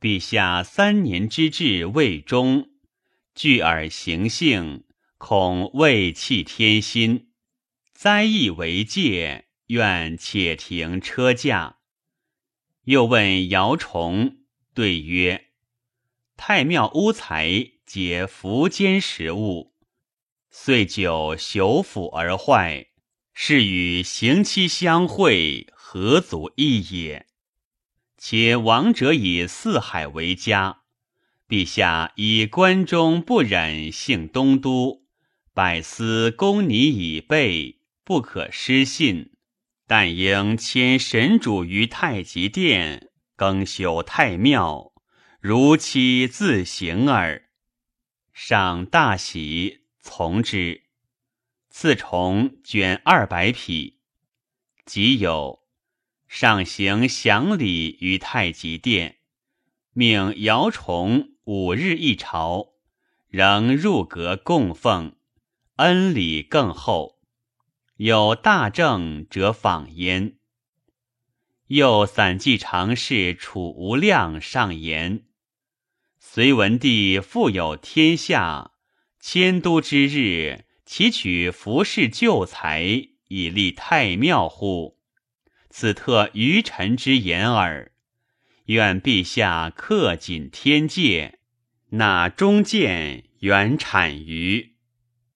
[0.00, 2.70] 陛下三年之治未终，
[3.34, 4.84] 据尔行性，
[5.18, 7.32] 恐未弃天心，
[7.92, 11.78] 灾异为戒，愿且停车驾。”
[12.86, 14.36] 又问姚崇，
[14.72, 15.48] 对曰
[16.38, 19.74] ：“太庙屋财皆福间食物，
[20.60, 22.88] 岁久朽腐而坏，
[23.32, 27.26] 是与刑期相会，何足异也？
[28.18, 30.80] 且亡者以四海为家，
[31.48, 35.04] 陛下以关中不忍幸东都，
[35.54, 39.30] 百司公拟以备，不可失信。”
[39.86, 44.92] 但应迁神主于太极殿，更修太庙，
[45.40, 47.44] 如期自行耳。
[48.34, 49.77] 上大喜，
[50.08, 50.84] 从之。
[51.68, 53.98] 赐重卷二百匹。
[54.86, 55.60] 即有
[56.26, 59.18] 上行享礼于太极殿，
[59.92, 62.70] 命姚崇五日一朝，
[63.28, 65.14] 仍入阁供奉，
[65.76, 67.20] 恩礼更厚。
[67.96, 70.38] 有大政者访焉。
[71.66, 75.26] 又散记常侍楚无量上言：
[76.18, 78.72] 隋文帝富有天下，
[79.30, 82.80] 迁都之日，其取服饰旧财
[83.28, 84.98] 以立太庙乎？
[85.68, 87.92] 此特愚臣之言耳。
[88.64, 91.40] 愿陛下克谨天戒，
[91.90, 94.76] 纳忠谏，原产于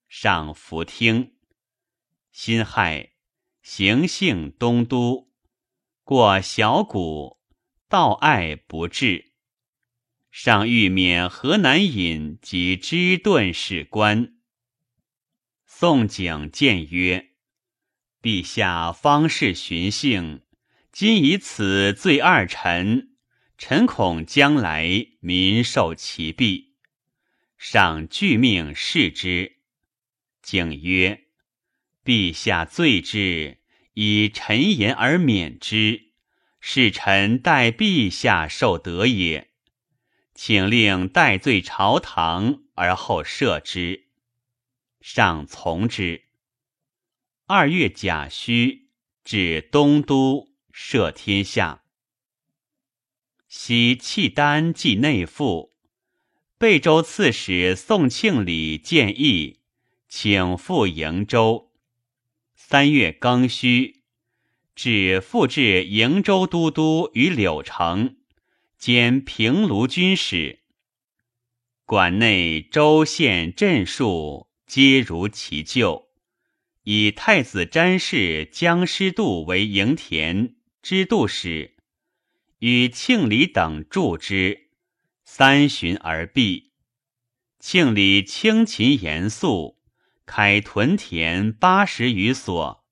[0.08, 1.34] 上福听。
[2.30, 3.10] 辛亥，
[3.60, 5.28] 行幸东都，
[6.02, 7.36] 过小谷，
[7.90, 9.31] 道爱不至。
[10.32, 14.32] 上欲免河南尹及知顿史官。
[15.66, 17.32] 宋景谏曰
[18.22, 20.40] ：“陛下方士寻幸，
[20.90, 23.10] 今以此罪二臣，
[23.58, 26.76] 臣恐将来民受其弊。”
[27.58, 29.58] 上具命视之。
[30.42, 31.24] 景曰。
[32.04, 33.58] 陛下罪之，
[33.92, 36.06] 以臣言而免之，
[36.58, 39.51] 是臣待陛下受德也。
[40.44, 44.08] 请令代罪朝堂，而后赦之。
[45.00, 46.24] 上从之。
[47.46, 48.88] 二月甲戌，
[49.22, 51.84] 至东都，赦天下。
[53.46, 55.76] 昔契丹继内附，
[56.58, 59.60] 贝州刺史宋庆礼建议，
[60.08, 61.70] 请赴瀛州。
[62.56, 64.02] 三月庚戌，
[64.74, 68.16] 至复至瀛州都督于柳城，
[68.82, 70.58] 兼平卢军使。
[71.84, 76.08] 馆内州县镇戍皆如其旧，
[76.82, 81.76] 以太子詹事江师度为营田知度使，
[82.58, 84.70] 与庆礼等助之。
[85.24, 86.72] 三旬而毕。
[87.60, 89.78] 庆礼清勤严肃。
[90.26, 92.84] 开屯田八十余所，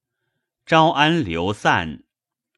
[0.64, 2.04] 招安流散，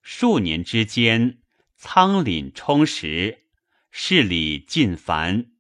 [0.03, 1.39] 数年之间，
[1.85, 3.49] 仓廪充实，
[3.91, 5.51] 事理尽繁。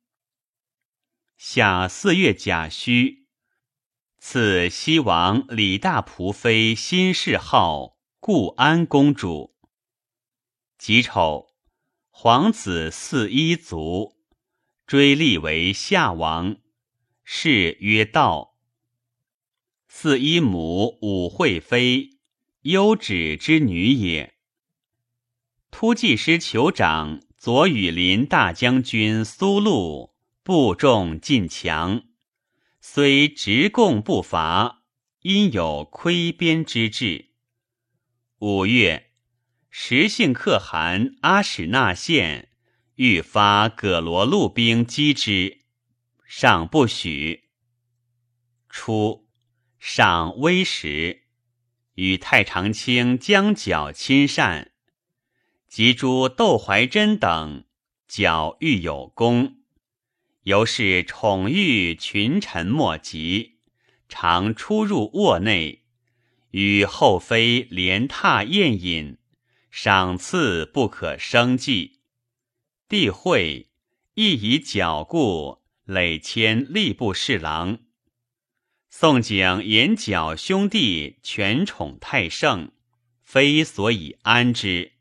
[1.36, 3.26] 夏四月甲戌，
[4.20, 9.56] 赐西王李大仆妃新谥号固安公主。
[10.78, 11.56] 己丑，
[12.08, 14.16] 皇子四一族，
[14.86, 16.56] 追立为夏王，
[17.24, 18.60] 谥曰道。
[19.88, 22.10] 四一母武惠妃，
[22.60, 24.36] 优止之女也。
[25.72, 32.02] 突骑师酋长左羽林大将军苏禄部众进强，
[32.80, 34.84] 虽直贡不伐，
[35.22, 37.30] 因有窥边之志。
[38.38, 39.12] 五月，
[39.70, 42.50] 时姓可汗阿史那县
[42.96, 45.62] 欲发葛罗路兵击之，
[46.26, 47.48] 上不许。
[48.68, 49.26] 初。
[49.80, 51.22] 赏微时，
[51.94, 54.71] 与太常卿将角亲善，
[55.72, 57.64] 及诸窦怀真等，
[58.06, 59.56] 矫欲有功，
[60.42, 63.56] 由是宠遇群臣莫及，
[64.06, 65.84] 常出入卧内，
[66.50, 69.16] 与后妃连榻宴饮，
[69.70, 72.00] 赏赐不可生计。
[72.86, 73.70] 帝会
[74.12, 77.78] 亦以角故，累迁吏部侍郎。
[78.90, 82.72] 宋景言角兄弟权宠太盛，
[83.22, 84.92] 非所以安之，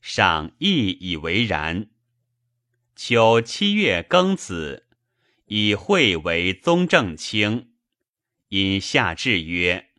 [0.00, 1.88] 赏亦以为然。
[2.96, 4.86] 秋七月庚子，
[5.46, 7.72] 以会为宗正卿。
[8.48, 9.90] 因下至曰：“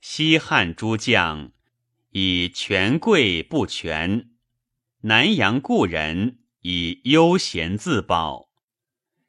[0.00, 1.52] 西汉诸将
[2.10, 4.30] 以权贵不全，
[5.02, 8.50] 南阳故人以悠闲自保，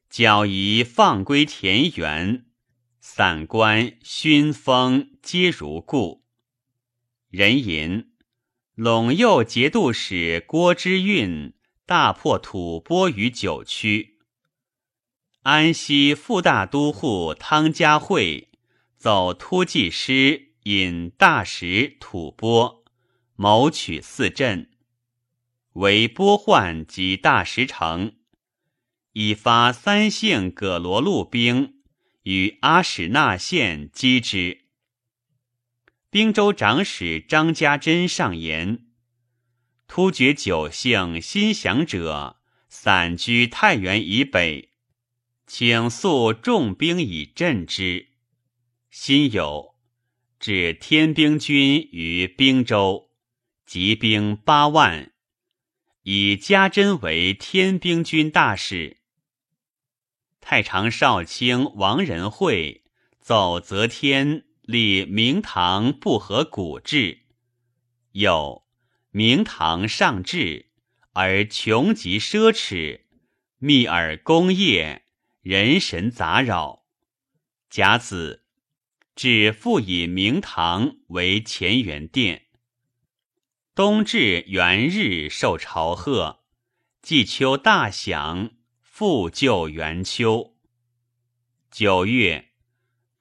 [0.09, 2.47] 矫仪放归田园，
[2.99, 6.25] 散官熏风皆如故。”
[7.29, 8.11] 人吟。
[8.79, 11.51] 陇右节度使郭之运
[11.85, 14.19] 大破吐蕃于九曲。
[15.41, 18.47] 安西副大都护汤家惠
[18.95, 22.85] 走突骑师引大使吐蕃，
[23.35, 24.69] 谋取四镇，
[25.73, 28.13] 为波患及大石城，
[29.11, 31.81] 以发三姓葛罗路兵
[32.23, 34.68] 与阿史那县击之。
[36.11, 38.87] 兵州长史张家珍上言：
[39.87, 42.37] 突厥九姓心降者，
[42.67, 44.71] 散居太原以北，
[45.45, 48.07] 请速重兵以镇之。
[48.89, 49.75] 心有，
[50.39, 53.11] 置天兵军于兵州，
[53.67, 55.11] 集兵八万，
[56.01, 58.97] 以家珍为天兵军大使。
[60.41, 62.83] 太常少卿王仁惠
[63.19, 64.48] 奏则天。
[64.69, 67.21] 立明堂不合古制，
[68.11, 68.67] 有
[69.09, 70.69] 明堂上制
[71.13, 73.05] 而穷极奢侈，
[73.57, 75.05] 密而工业，
[75.41, 76.85] 人神杂扰。
[77.67, 78.45] 甲子，
[79.15, 82.45] 只复以明堂为乾元殿。
[83.73, 86.43] 冬至元日受朝贺，
[87.01, 88.51] 季秋大享，
[88.83, 90.55] 复就元秋。
[91.71, 92.48] 九月。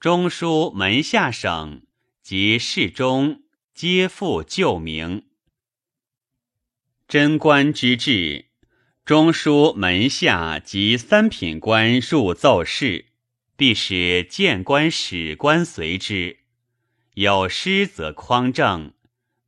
[0.00, 1.82] 中书门下省
[2.22, 3.42] 及侍中
[3.74, 5.26] 皆复旧名。
[7.08, 8.46] 贞观之治，
[9.04, 13.06] 中书门下及三品官入奏事，
[13.56, 16.44] 必使谏官、史官随之。
[17.14, 18.94] 有失则匡正，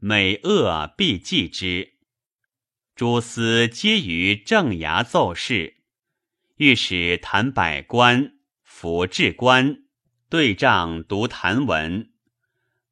[0.00, 1.92] 美恶必记之。
[2.96, 5.76] 诸司皆于正衙奏事，
[6.56, 8.32] 御史谈百官，
[8.64, 9.84] 服治官。
[10.30, 12.12] 对仗读谭文，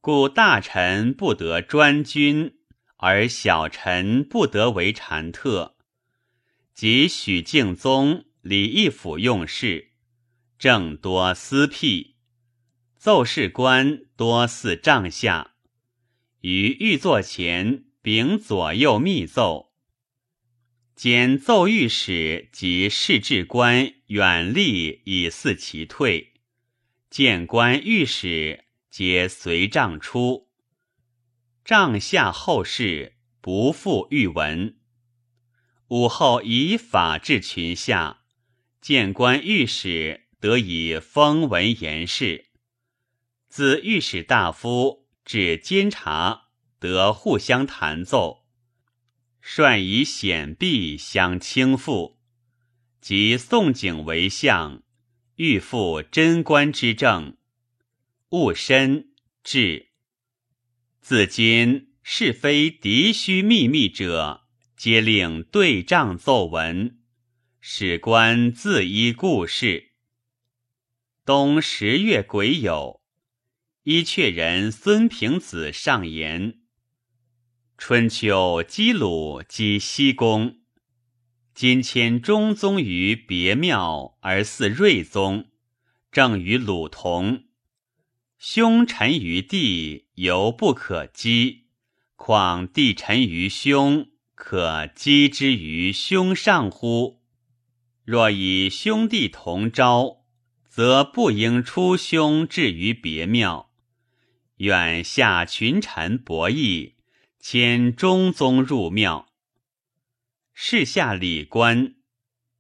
[0.01, 2.57] 故大臣不得专君，
[2.97, 5.77] 而小臣不得为禅特。
[6.75, 9.93] 及许敬宗、李义府用事，
[10.59, 12.17] 正多私辟，
[12.97, 15.53] 奏事官多似帐下。
[16.41, 19.71] 于御座前秉左右密奏，
[20.97, 26.33] 兼奏御史及侍制官远立以祀其退。
[27.11, 30.51] 谏官御史皆随帐出，
[31.65, 34.77] 帐下后事不复御闻。
[35.89, 38.25] 午后以法治群下，
[38.83, 42.51] 谏官御史得以封文言事。
[43.49, 46.49] 自御史大夫至监察，
[46.79, 48.45] 得互相弹奏，
[49.41, 52.17] 率以显璧相倾覆，
[53.01, 54.83] 即宋景为相。
[55.39, 57.37] 欲复贞观之政，
[58.31, 59.13] 务深
[59.45, 59.91] 治。
[61.01, 66.99] 自今是非敌虚秘密者，皆令对仗奏文，
[67.61, 69.93] 史官自依故事。
[71.25, 72.99] 冬十月癸酉，
[73.85, 76.63] 伊阙人孙平子上言：
[77.77, 80.58] 春秋姬鲁及西宫。
[81.61, 85.47] 今迁中宗于别庙而祀睿宗，
[86.13, 87.47] 正与鲁同。
[88.39, 91.63] 兄臣于弟，犹不可讥；
[92.15, 94.07] 况弟臣于兄，
[94.37, 97.25] 可击之于兄上乎？
[98.05, 100.19] 若以兄弟同招，
[100.65, 103.73] 则不应出兄至于别庙。
[104.59, 106.93] 愿下群臣博弈，
[107.41, 109.28] 迁中宗入庙。
[110.61, 111.95] 世下礼官，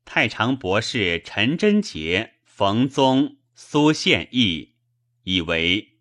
[0.05, 4.77] 太常博士陈真节、冯宗、苏献义
[5.25, 5.99] 以为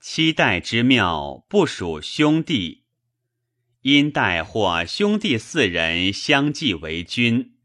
[0.00, 2.84] 七代之庙不属兄弟，
[3.82, 7.56] 因代或兄弟四人相继为君。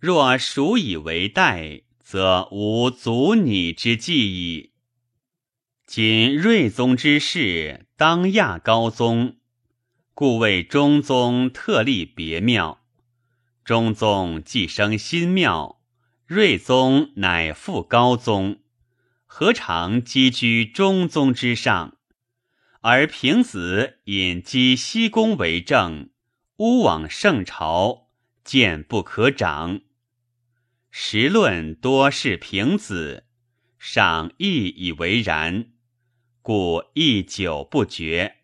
[0.00, 4.72] 若属以为代，则无阻你之计矣。
[5.86, 9.36] 今睿宗之事当亚高宗。
[10.14, 12.84] 故为中宗特立别庙，
[13.64, 15.80] 中宗既生新庙，
[16.26, 18.58] 睿宗乃复高宗，
[19.24, 21.96] 何尝积居中宗之上？
[22.82, 26.10] 而平子引击西宫为政，
[26.58, 28.10] 乌往圣朝，
[28.44, 29.80] 见不可长。
[30.90, 33.24] 时论多是平子，
[33.78, 35.68] 尚亦以为然，
[36.42, 38.41] 故亦久不决。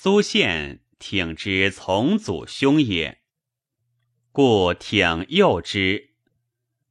[0.00, 3.20] 苏宪挺之从祖兄也，
[4.30, 6.14] 故挺幼之，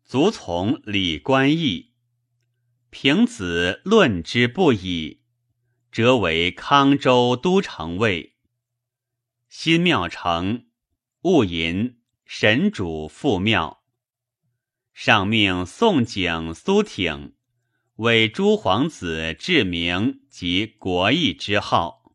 [0.04, 1.94] 卒从李官义。
[2.90, 5.22] 平子论之不已，
[5.90, 8.36] 则为康州都城尉。
[9.48, 10.66] 新庙成，
[11.22, 13.86] 戊寅，神主复庙。
[14.94, 17.36] 上命宋景、苏挺
[17.96, 22.07] 为诸皇子治明及国义之号，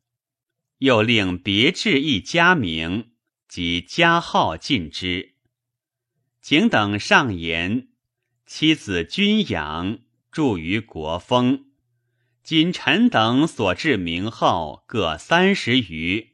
[0.82, 3.12] 又令别置一家名
[3.46, 5.34] 及家号进之。
[6.40, 7.90] 景等上言，
[8.46, 10.00] 妻子君养
[10.32, 11.66] 著于国风，
[12.42, 16.32] 今臣等所置名号各三十余，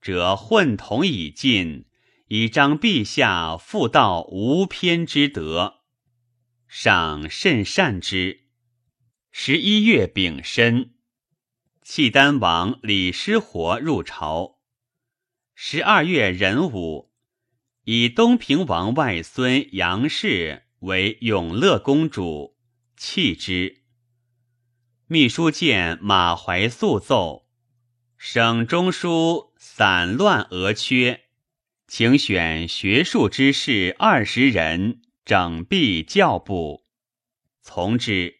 [0.00, 1.86] 则混同已尽，
[2.28, 5.80] 以彰陛下复道无偏之德。
[6.68, 8.42] 赏甚善之。
[9.32, 10.94] 十一月丙申，
[11.92, 14.60] 契丹王李师活入朝。
[15.56, 17.10] 十二月壬午，
[17.82, 22.56] 以东平王外孙杨氏为永乐公主，
[22.96, 23.82] 弃之。
[25.08, 27.48] 秘书监马怀素奏：
[28.16, 31.22] 省中书散乱额缺，
[31.88, 35.02] 请选学术之士二十人。
[35.24, 36.86] 整毕教部，
[37.62, 38.39] 从之。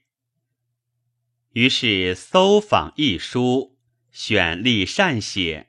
[1.60, 3.76] 于是搜访一书，
[4.10, 5.66] 选立善写，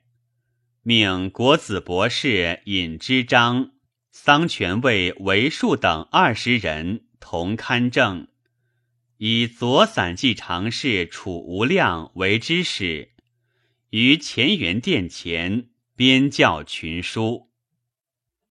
[0.83, 3.71] 命国子博士尹之章、
[4.09, 8.29] 桑权尉韦树等二十人同刊正，
[9.17, 13.11] 以左散记常侍楚无量为知使，
[13.89, 17.50] 于乾元殿前编教群书。